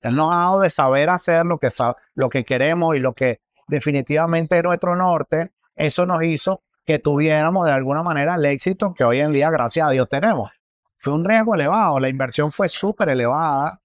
El 0.02 0.15
know-how 0.15 0.60
de 0.60 0.72
saber 0.72 1.12
hacer 1.12 1.46
lo 1.46 1.60
que, 1.60 1.70
lo 2.15 2.28
que 2.28 2.43
queremos 2.43 2.96
y 2.96 3.00
lo 3.00 3.13
que 3.13 3.41
definitivamente 3.67 4.58
es 4.58 4.63
nuestro 4.63 4.96
norte, 4.96 5.52
eso 5.76 6.08
nos 6.08 6.24
hizo 6.24 6.63
que 6.84 6.98
tuviéramos 6.98 7.67
de 7.67 7.74
alguna 7.74 8.02
manera 8.02 8.34
el 8.34 8.46
éxito 8.46 8.96
que 8.96 9.04
hoy 9.04 9.22
en 9.22 9.34
día, 9.34 9.52
gracias 9.52 9.88
a 9.88 9.91
Dios, 9.91 10.10
tenemos. 10.10 10.50
Fue 10.98 11.13
un 11.13 11.26
riesgo 11.26 11.54
elevado, 11.54 12.00
la 12.00 12.10
inversión 12.10 12.52
fue 12.52 12.67
súper 12.67 13.10
elevada, 13.10 13.82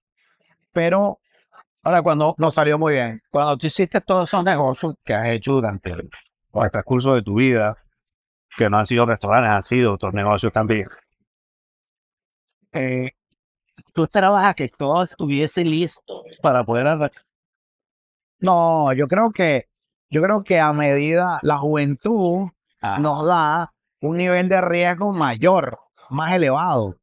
pero 0.73 1.19
Ahora, 1.85 2.01
cuando, 2.01 2.33
nos 2.37 2.53
salió 2.53 2.79
muy 2.79 2.93
bien. 2.93 3.21
cuando 3.29 3.57
tú 3.57 3.67
hiciste 3.67 3.99
todos 3.99 4.29
esos 4.29 4.43
negocios 4.43 4.95
que 5.03 5.13
has 5.13 5.27
hecho 5.27 5.53
durante 5.53 5.89
el, 5.89 6.09
el 6.53 6.71
transcurso 6.71 7.13
de 7.13 7.21
tu 7.21 7.35
vida, 7.35 7.77
que 8.55 8.69
no 8.69 8.77
han 8.77 8.85
sido 8.85 9.05
restaurantes, 9.05 9.51
han 9.51 9.63
sido 9.63 9.93
otros 9.93 10.13
negocios 10.13 10.53
también, 10.53 10.87
eh, 12.71 13.11
tú 13.93 14.03
esperabas 14.03 14.45
a 14.45 14.53
que 14.53 14.69
todo 14.69 15.03
estuviese 15.03 15.65
listo 15.65 16.23
para 16.41 16.63
poder 16.63 16.87
arrancar. 16.87 17.21
No, 18.39 18.93
yo 18.93 19.07
creo 19.07 19.31
que, 19.31 19.67
yo 20.09 20.21
creo 20.21 20.41
que 20.41 20.61
a 20.61 20.71
medida 20.71 21.39
la 21.41 21.57
juventud 21.57 22.49
Ah, 22.85 22.99
nos 22.99 23.25
da 23.25 23.73
un 24.01 24.17
nivel 24.17 24.49
de 24.49 24.59
riesgo 24.59 25.13
mayor, 25.13 25.79
más 26.09 26.33
elevado, 26.33 26.97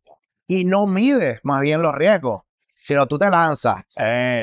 y 0.46 0.66
no 0.66 0.86
mides 0.86 1.40
más 1.42 1.62
bien 1.62 1.80
los 1.80 1.94
riesgos, 1.94 2.42
sino 2.80 3.06
tú 3.06 3.18
te 3.18 3.28
lanzas 3.30 3.84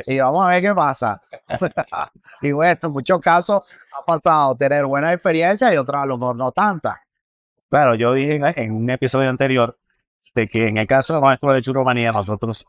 y 0.05 0.19
vamos 0.19 0.45
a 0.45 0.49
ver 0.49 0.61
qué 0.61 0.73
pasa. 0.73 1.19
y 2.41 2.51
bueno, 2.51 2.79
en 2.81 2.91
muchos 2.91 3.19
casos 3.19 3.65
ha 3.97 4.05
pasado 4.05 4.55
tener 4.55 4.85
buenas 4.85 5.13
experiencias 5.13 5.73
y 5.73 5.77
otras 5.77 6.03
a 6.03 6.05
lo 6.05 6.17
mejor 6.17 6.35
no 6.35 6.51
tantas. 6.51 6.97
Claro, 7.69 7.95
yo 7.95 8.13
dije 8.13 8.39
en, 8.55 8.73
un 8.75 8.89
episodio 8.89 9.29
anterior 9.29 9.77
de 10.33 10.47
que 10.47 10.67
en 10.67 10.77
el 10.77 10.87
caso 10.87 11.19
nuestro 11.19 11.51
de 11.51 11.61
Churomanía, 11.61 12.11
nosotros 12.11 12.65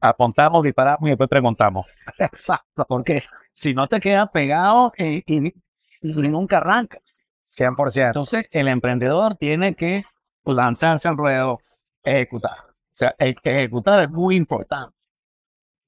apuntamos, 0.00 0.62
disparamos 0.62 1.02
y 1.02 1.10
después 1.10 1.28
preguntamos. 1.28 1.86
Exacto, 2.18 2.86
Porque 2.88 3.22
si 3.52 3.74
no 3.74 3.86
te 3.88 4.00
quedas 4.00 4.28
pegado 4.30 4.92
y, 4.96 5.22
y- 5.26 5.54
y 6.00 6.12
nunca 6.28 6.58
arrancas. 6.58 7.02
100%. 7.44 8.06
Entonces, 8.06 8.46
el 8.52 8.68
emprendedor 8.68 9.34
tiene 9.34 9.74
que 9.74 10.04
lanzarse 10.44 11.08
al 11.08 11.16
ruedo, 11.16 11.58
ejecutar. 12.04 12.52
O 12.70 12.72
sea, 12.92 13.14
el- 13.18 13.36
ejecutar 13.42 14.04
es 14.04 14.10
muy 14.10 14.36
importante. 14.36 14.94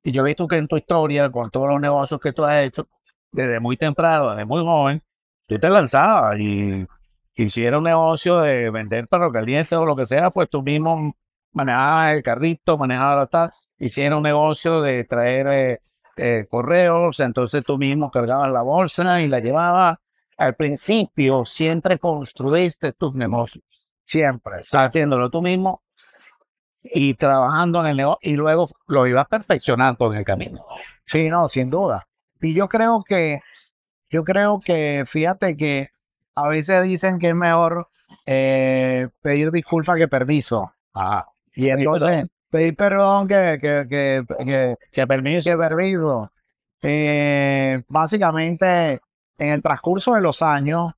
Y 0.03 0.13
yo 0.13 0.23
he 0.23 0.27
visto 0.27 0.47
que 0.49 0.57
en 0.57 0.67
tu 0.67 0.77
historia, 0.77 1.31
con 1.31 1.51
todos 1.51 1.69
los 1.69 1.81
negocios 1.81 2.21
que 2.21 2.33
tú 2.33 2.45
has 2.45 2.65
hecho, 2.65 2.89
desde 3.33 3.61
muy 3.61 3.77
temprano, 3.77 4.31
desde 4.31 4.45
muy 4.45 4.61
joven, 4.61 5.03
tú 5.47 5.59
te 5.59 5.69
lanzabas 5.69 6.39
y 6.39 6.87
hiciera 7.35 7.79
un 7.79 7.85
negocio 7.85 8.41
de 8.41 8.71
vender 8.71 9.07
perro 9.09 9.33
caliente 9.33 9.77
o 9.77 9.85
lo 9.85 9.97
que 9.97 10.07
sea, 10.07 10.31
pues 10.31 10.49
tú 10.49 10.63
mismo 10.63 11.15
manejabas 11.53 12.15
el 12.15 12.23
carrito, 12.23 12.79
manejabas 12.79 13.31
tal, 13.31 13.53
hiciera 13.79 14.17
un 14.17 14.23
negocio 14.23 14.81
de 14.83 15.05
traer 15.05 15.47
eh, 15.49 15.79
eh, 16.17 16.47
correos, 16.49 17.21
entonces 17.21 17.65
tú 17.65 17.79
mismo 17.79 18.11
cargabas 18.11 18.51
la 18.51 18.63
bolsa 18.63 19.21
y 19.21 19.29
la 19.29 19.41
llevabas. 19.41 19.99
Al 20.37 20.55
principio 20.55 21.45
siempre 21.45 21.99
construiste 21.99 22.93
tus 22.93 23.15
negocios, 23.15 23.93
Siempre. 24.05 24.61
estás 24.61 24.87
haciéndolo 24.87 25.29
tú 25.29 25.43
mismo 25.43 25.83
y 26.85 27.15
trabajando 27.15 27.81
en 27.81 27.87
el 27.87 27.97
negocio 27.97 28.19
y 28.23 28.37
luego 28.37 28.67
lo 28.87 29.07
ibas 29.07 29.27
perfeccionando 29.27 30.13
en 30.13 30.19
el 30.19 30.25
camino. 30.25 30.65
Sí, 31.05 31.29
no, 31.29 31.49
sin 31.49 31.71
duda. 31.71 32.07
Y 32.41 32.55
yo 32.55 32.69
creo 32.69 33.05
que, 33.07 33.41
yo 34.09 34.25
creo 34.25 34.61
que, 34.61 35.05
fíjate 35.07 35.57
que 35.57 35.91
a 36.35 36.49
veces 36.49 36.83
dicen 36.83 37.19
que 37.19 37.29
es 37.31 37.35
mejor 37.35 37.89
eh, 38.27 39.09
pedir 39.21 39.51
disculpas 39.51 39.97
que 39.97 40.09
permiso. 40.09 40.73
Ah, 40.95 41.27
Y 41.55 41.69
entonces, 41.69 42.27
pedir 42.51 42.77
perdón 42.77 43.29
que, 43.29 43.59
que, 43.61 43.87
que, 43.89 44.25
que, 44.45 44.77
si 44.91 45.07
permiso. 45.07 45.51
que 45.51 45.57
permiso. 45.57 46.33
Eh, 46.83 47.83
básicamente, 47.89 49.01
en 49.39 49.49
el 49.49 49.63
transcurso 49.63 50.15
de 50.15 50.21
los 50.21 50.43
años, 50.43 50.93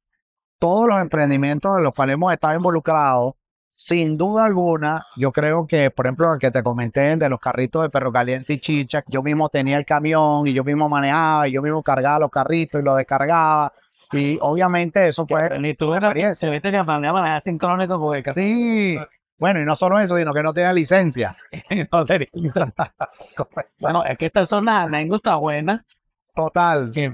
todos 0.59 0.87
los 0.87 1.01
emprendimientos 1.01 1.77
en 1.77 1.85
los 1.85 1.95
cuales 1.95 2.14
hemos 2.14 2.33
estado 2.33 2.55
involucrados, 2.55 3.35
sin 3.75 4.17
duda 4.17 4.45
alguna, 4.45 5.05
yo 5.17 5.33
creo 5.33 5.67
que, 5.67 5.91
por 5.91 6.07
ejemplo, 6.07 6.33
el 6.33 6.39
que 6.39 6.51
te 6.51 6.63
comenté 6.63 7.17
de 7.17 7.29
los 7.29 7.41
carritos 7.41 7.83
de 7.83 7.91
perro 7.91 8.13
caliente 8.13 8.53
y 8.53 8.61
chicha, 8.61 9.03
yo 9.09 9.23
mismo 9.23 9.49
tenía 9.49 9.77
el 9.77 9.85
camión 9.85 10.47
y 10.47 10.53
yo 10.53 10.63
mismo 10.63 10.89
manejaba 10.89 11.49
y 11.49 11.53
yo 11.53 11.63
mismo 11.63 11.83
cargaba 11.83 12.21
los 12.21 12.31
carritos 12.31 12.81
y 12.81 12.85
los 12.85 12.97
descargaba. 12.97 13.73
Y 14.13 14.39
obviamente 14.41 15.09
eso 15.09 15.27
fue 15.27 15.59
Ni 15.59 15.75
tú 15.75 15.95
eras, 15.95 16.39
se 16.39 16.51
viste 16.51 16.71
que 16.71 16.83
manejar 16.83 17.41
sincrónico 17.41 17.99
porque 17.99 18.23
casi 18.23 18.41
Sí. 18.41 18.99
Bueno, 19.39 19.61
y 19.61 19.65
no 19.65 19.75
solo 19.75 19.99
eso, 19.99 20.17
sino 20.17 20.33
que 20.33 20.43
no 20.43 20.55
tenía 20.55 20.73
licencia. 20.73 21.37
no. 21.91 22.05
Bueno, 23.81 24.05
es 24.05 24.17
que 24.17 24.27
estas 24.27 24.49
son 24.49 24.67
las 24.67 24.87
anécdotas 24.87 25.37
buenas 25.39 25.85
Total. 26.33 26.93
que, 26.93 27.13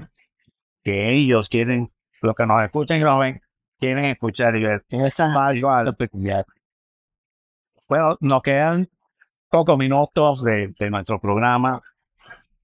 que 0.83 1.11
ellos 1.11 1.49
quieren, 1.49 1.87
los 2.21 2.35
que 2.35 2.45
nos 2.45 2.61
escuchan 2.61 2.97
y 2.97 3.03
nos 3.03 3.19
ven, 3.19 3.41
quieren 3.79 4.05
escuchar 4.05 4.55
y 4.55 4.63
ver 4.63 4.85
Tal 4.89 4.99
cual. 4.99 5.47
anécdotas 5.49 5.95
peculiares. 5.95 6.45
Bueno, 7.87 8.17
nos 8.19 8.43
quedan 8.43 8.87
pocos 9.49 9.77
minutos 9.77 10.43
de, 10.43 10.73
de 10.77 10.89
nuestro 10.89 11.19
programa 11.19 11.81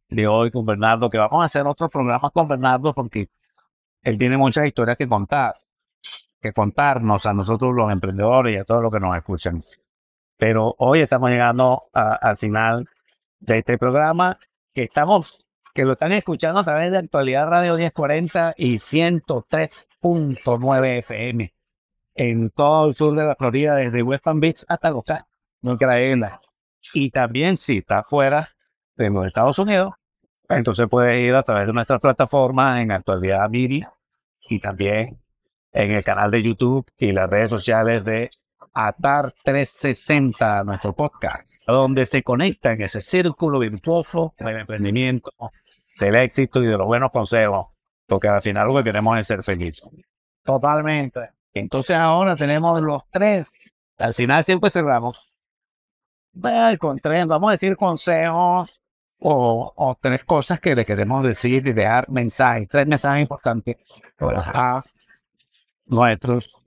de 0.10 0.28
hoy 0.28 0.51
con 0.51 0.65
Bernardo, 0.65 1.10
que 1.10 1.17
vamos 1.17 1.41
a 1.41 1.45
hacer 1.45 1.65
otro 1.65 1.89
programa 1.89 2.30
con 2.30 2.47
Bernardo 2.47 2.93
porque 2.93 3.28
él 4.04 4.17
tiene 4.17 4.38
muchas 4.38 4.67
historias 4.67 4.97
que 4.97 5.08
contar, 5.08 5.56
que 6.39 6.54
contarnos 6.54 7.25
a 7.25 7.34
nosotros 7.34 7.73
los 7.73 7.91
emprendedores 7.91 8.54
y 8.54 8.58
a 8.58 8.63
todos 8.63 8.84
los 8.84 8.91
que 8.93 8.99
nos 8.99 9.15
escuchan. 9.15 9.60
Pero 10.38 10.75
hoy 10.78 10.99
estamos 10.99 11.32
llegando 11.32 11.84
a- 11.93 12.15
al 12.15 12.38
final 12.38 12.88
de 13.39 13.58
este 13.60 13.78
programa 13.80 14.38
que 14.73 14.84
estamos, 14.84 15.45
que 15.76 15.84
lo 15.84 15.92
están 15.92 16.14
escuchando 16.14 16.62
a 16.62 16.64
través 16.64 16.92
de 16.92 17.00
Actualidad 17.00 17.50
Radio 17.50 17.76
1040 17.76 18.54
y 18.56 18.76
103.9 18.76 21.00
FM 21.00 21.54
en 22.16 22.50
todo 22.50 22.88
el 22.88 22.94
sur 22.94 23.14
de 23.14 23.26
la 23.26 23.36
Florida, 23.36 23.76
desde 23.76 24.02
West 24.02 24.24
Palm 24.24 24.40
Beach 24.40 24.64
hasta 24.70 24.90
Los 24.90 25.04
Cayos. 25.04 25.26
Increíble. 25.62 26.30
Y 26.94 27.12
también 27.12 27.58
si 27.58 27.80
está 27.80 28.04
fuera 28.04 28.48
de 28.96 29.10
los 29.10 29.28
Estados 29.28 29.60
Unidos, 29.60 29.92
entonces 30.48 30.88
puedes 30.90 31.22
ir 31.22 31.36
a 31.36 31.44
través 31.44 31.68
de 31.68 31.74
nuestras 31.74 32.00
plataformas 32.00 32.80
en 32.80 32.94
Actualidad 32.94 33.50
Miri 33.50 33.84
y 34.48 34.60
también 34.60 35.20
en 35.74 35.92
el 35.92 36.06
canal 36.06 36.32
de 36.32 36.42
YouTube 36.42 36.90
y 36.98 37.12
las 37.12 37.30
redes 37.30 37.50
sociales 37.50 38.06
de 38.06 38.30
Atar 38.78 39.34
360, 39.42 40.64
nuestro 40.66 40.92
podcast, 40.92 41.66
donde 41.66 42.06
se 42.06 42.24
conecta 42.24 42.74
en 42.74 42.82
ese 42.82 43.00
círculo 43.00 43.60
virtuoso 43.60 44.34
del 44.38 44.58
emprendimiento, 44.58 45.32
del 45.98 46.16
éxito 46.16 46.62
y 46.62 46.68
de 46.68 46.78
los 46.78 46.86
buenos 46.86 47.10
consejos, 47.10 47.68
porque 48.06 48.28
al 48.28 48.42
final 48.42 48.68
lo 48.68 48.76
que 48.76 48.84
queremos 48.84 49.18
es 49.18 49.28
ser 49.28 49.42
felices. 49.44 49.90
Totalmente. 50.44 51.22
Entonces 51.54 51.96
ahora 51.96 52.36
tenemos 52.36 52.82
los 52.82 53.04
tres. 53.10 53.58
Al 53.98 54.14
final 54.14 54.44
siempre 54.44 54.70
cerramos. 54.70 55.38
Bueno, 56.34 56.78
con 56.78 57.00
tres, 57.00 57.26
vamos 57.28 57.48
a 57.48 57.52
decir 57.52 57.78
consejos 57.78 58.82
o, 59.20 59.72
o 59.74 59.98
tres 60.02 60.26
cosas 60.26 60.60
que 60.60 60.76
le 60.76 60.86
queremos 60.86 61.24
decir 61.24 61.66
y 61.66 61.72
dejar 61.72 62.10
mensajes, 62.10 62.68
tres 62.68 62.86
mensajes 62.88 63.22
importantes 63.22 63.78
a 64.20 64.84
nuestros 65.86 66.62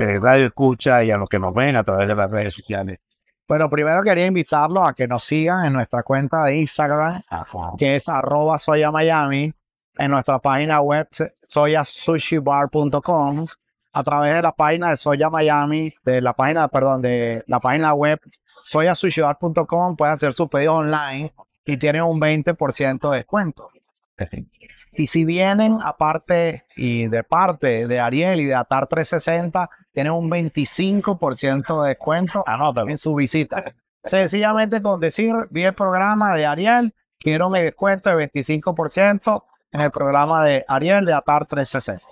eh, 0.00 0.18
radio 0.18 0.46
escucha 0.46 1.04
y 1.04 1.10
a 1.10 1.16
los 1.16 1.28
que 1.28 1.38
nos 1.38 1.54
ven 1.54 1.76
a 1.76 1.84
través 1.84 2.08
de 2.08 2.14
las 2.14 2.30
redes 2.30 2.54
sociales. 2.54 2.98
Pero 3.46 3.68
primero 3.68 4.02
quería 4.02 4.26
invitarlos 4.26 4.88
a 4.88 4.94
que 4.94 5.08
nos 5.08 5.24
sigan 5.24 5.64
en 5.64 5.72
nuestra 5.72 6.02
cuenta 6.02 6.44
de 6.44 6.56
Instagram, 6.56 7.22
que 7.76 7.96
es 7.96 8.08
arroba 8.08 8.58
soya 8.58 8.92
Miami, 8.92 9.52
en 9.98 10.10
nuestra 10.10 10.38
página 10.38 10.80
web 10.80 11.08
soyasushibar.com, 11.42 13.46
a 13.92 14.04
través 14.04 14.36
de 14.36 14.42
la 14.42 14.52
página 14.52 14.90
de 14.90 14.96
Soya 14.96 15.28
Miami, 15.30 15.92
de 16.04 16.20
la 16.20 16.32
página, 16.32 16.68
perdón, 16.68 17.02
de 17.02 17.42
la 17.48 17.58
página 17.58 17.92
web 17.92 18.20
soyasushibar.com, 18.64 19.96
pueden 19.96 20.14
hacer 20.14 20.32
su 20.32 20.48
pedido 20.48 20.76
online 20.76 21.34
y 21.64 21.76
tienen 21.76 22.02
un 22.02 22.20
20% 22.20 23.10
de 23.10 23.16
descuento. 23.16 23.68
Y 24.92 25.06
si 25.06 25.24
vienen 25.24 25.78
aparte 25.82 26.64
y 26.76 27.06
de 27.08 27.22
parte 27.22 27.86
de 27.86 28.00
Ariel 28.00 28.40
y 28.40 28.46
de 28.46 28.54
Atar 28.54 28.86
360, 28.86 29.70
tienen 29.92 30.12
un 30.12 30.30
25% 30.30 31.82
de 31.82 31.88
descuento 31.88 32.44
en 32.86 32.98
su 32.98 33.14
visita. 33.14 33.64
Sencillamente 34.04 34.82
con 34.82 35.00
decir, 35.00 35.32
vi 35.50 35.64
el 35.64 35.74
programa 35.74 36.34
de 36.34 36.46
Ariel, 36.46 36.94
quiero 37.18 37.50
mi 37.50 37.60
descuento 37.60 38.10
de 38.10 38.30
25% 38.30 39.44
en 39.72 39.80
el 39.80 39.90
programa 39.90 40.44
de 40.44 40.64
Ariel 40.66 41.04
de 41.04 41.12
Atar 41.12 41.46
360. 41.46 42.04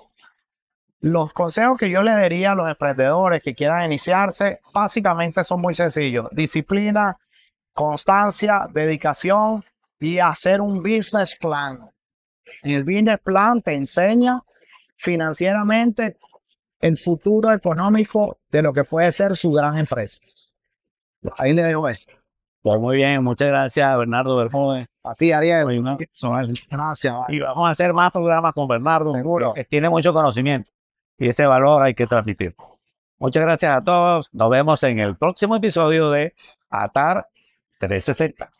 Los 1.01 1.33
consejos 1.33 1.79
que 1.79 1.91
yo 1.91 2.03
le 2.03 2.11
daría 2.11 2.53
a 2.53 2.55
los 2.55 2.69
emprendedores 2.69 3.41
que 3.41 3.55
quieran 3.55 3.85
iniciarse, 3.85 4.61
básicamente 4.75 5.45
son 5.45 5.61
muy 5.61 5.75
sencillos. 5.75 6.29
Disciplina, 6.33 7.17
constancia, 7.73 8.67
dedicación 8.73 9.62
y 10.01 10.19
hacer 10.19 10.61
un 10.61 10.83
business 10.83 11.37
plan. 11.37 11.79
El 12.63 12.85
business 12.85 13.21
plan 13.23 13.63
te 13.63 13.75
enseña 13.75 14.43
financieramente 14.97 16.17
el 16.81 16.97
futuro 16.97 17.53
económico 17.53 18.39
de 18.51 18.63
lo 18.63 18.73
que 18.73 18.85
puede 18.85 19.11
ser 19.13 19.37
su 19.37 19.53
gran 19.53 19.77
empresa. 19.79 20.21
Ahí 21.37 21.53
le 21.53 21.63
dejo 21.63 21.89
eso. 21.89 22.11
Pues 22.63 22.81
muy 22.81 22.97
bien, 22.97 23.23
muchas 23.23 23.49
gracias 23.49 23.99
Bernardo 23.99 24.37
Bermúdez. 24.37 24.87
A 25.05 25.15
ti, 25.15 25.33
Ariel. 25.33 25.67
Gracias. 26.71 27.17
Y 27.29 27.41
vamos 27.41 27.67
a 27.67 27.71
hacer 27.71 27.95
más 27.95 28.13
programas 28.13 28.53
con 28.53 28.69
Bernardo. 28.69 29.15
Seguro. 29.15 29.55
Que 29.55 29.65
tiene 29.65 29.89
mucho 29.89 30.13
conocimiento 30.13 30.71
y 31.19 31.29
ese 31.29 31.47
valor 31.47 31.83
hay 31.83 31.95
que 31.95 32.07
transmitir. 32.07 32.55
Muchas 33.19 33.43
gracias 33.43 33.77
a 33.77 33.81
todos. 33.83 34.33
Nos 34.33 34.49
vemos 34.49 34.83
en 34.85 35.01
el 35.01 35.17
próximo 35.17 35.57
episodio 35.57 36.11
de 36.11 36.35
Atar 36.71 37.29
360. 37.81 38.51